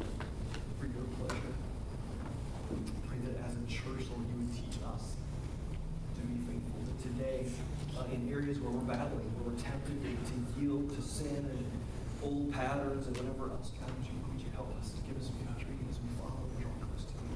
[0.80, 1.54] for your pleasure.
[3.06, 5.16] Pray that as a church, Lord, you would teach us
[6.16, 6.80] to be faithful.
[6.88, 7.46] That today,
[7.96, 11.66] uh, in areas where we're battling, where we're tempted to, yield to sin and
[12.22, 15.28] old patterns and whatever else, God, would you, would you help us to give us
[15.42, 17.34] victory as we follow and draw close to you?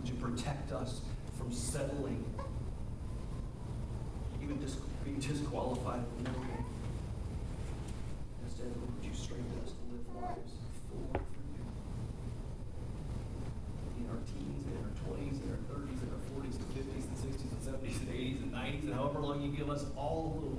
[0.00, 1.00] Would you protect us
[1.38, 2.24] from settling,
[4.42, 6.64] even dis- being disqualified way?
[8.44, 10.52] Instead, Lord, would you strengthen us to live lives
[10.88, 11.20] full for
[11.52, 11.64] you?
[14.00, 17.18] in our teens, in our twenties, in our thirties, in our forties, and fifties, and
[17.18, 20.46] sixties, and seventies, and eighties, and nineties, and however long you give us, all the
[20.46, 20.51] way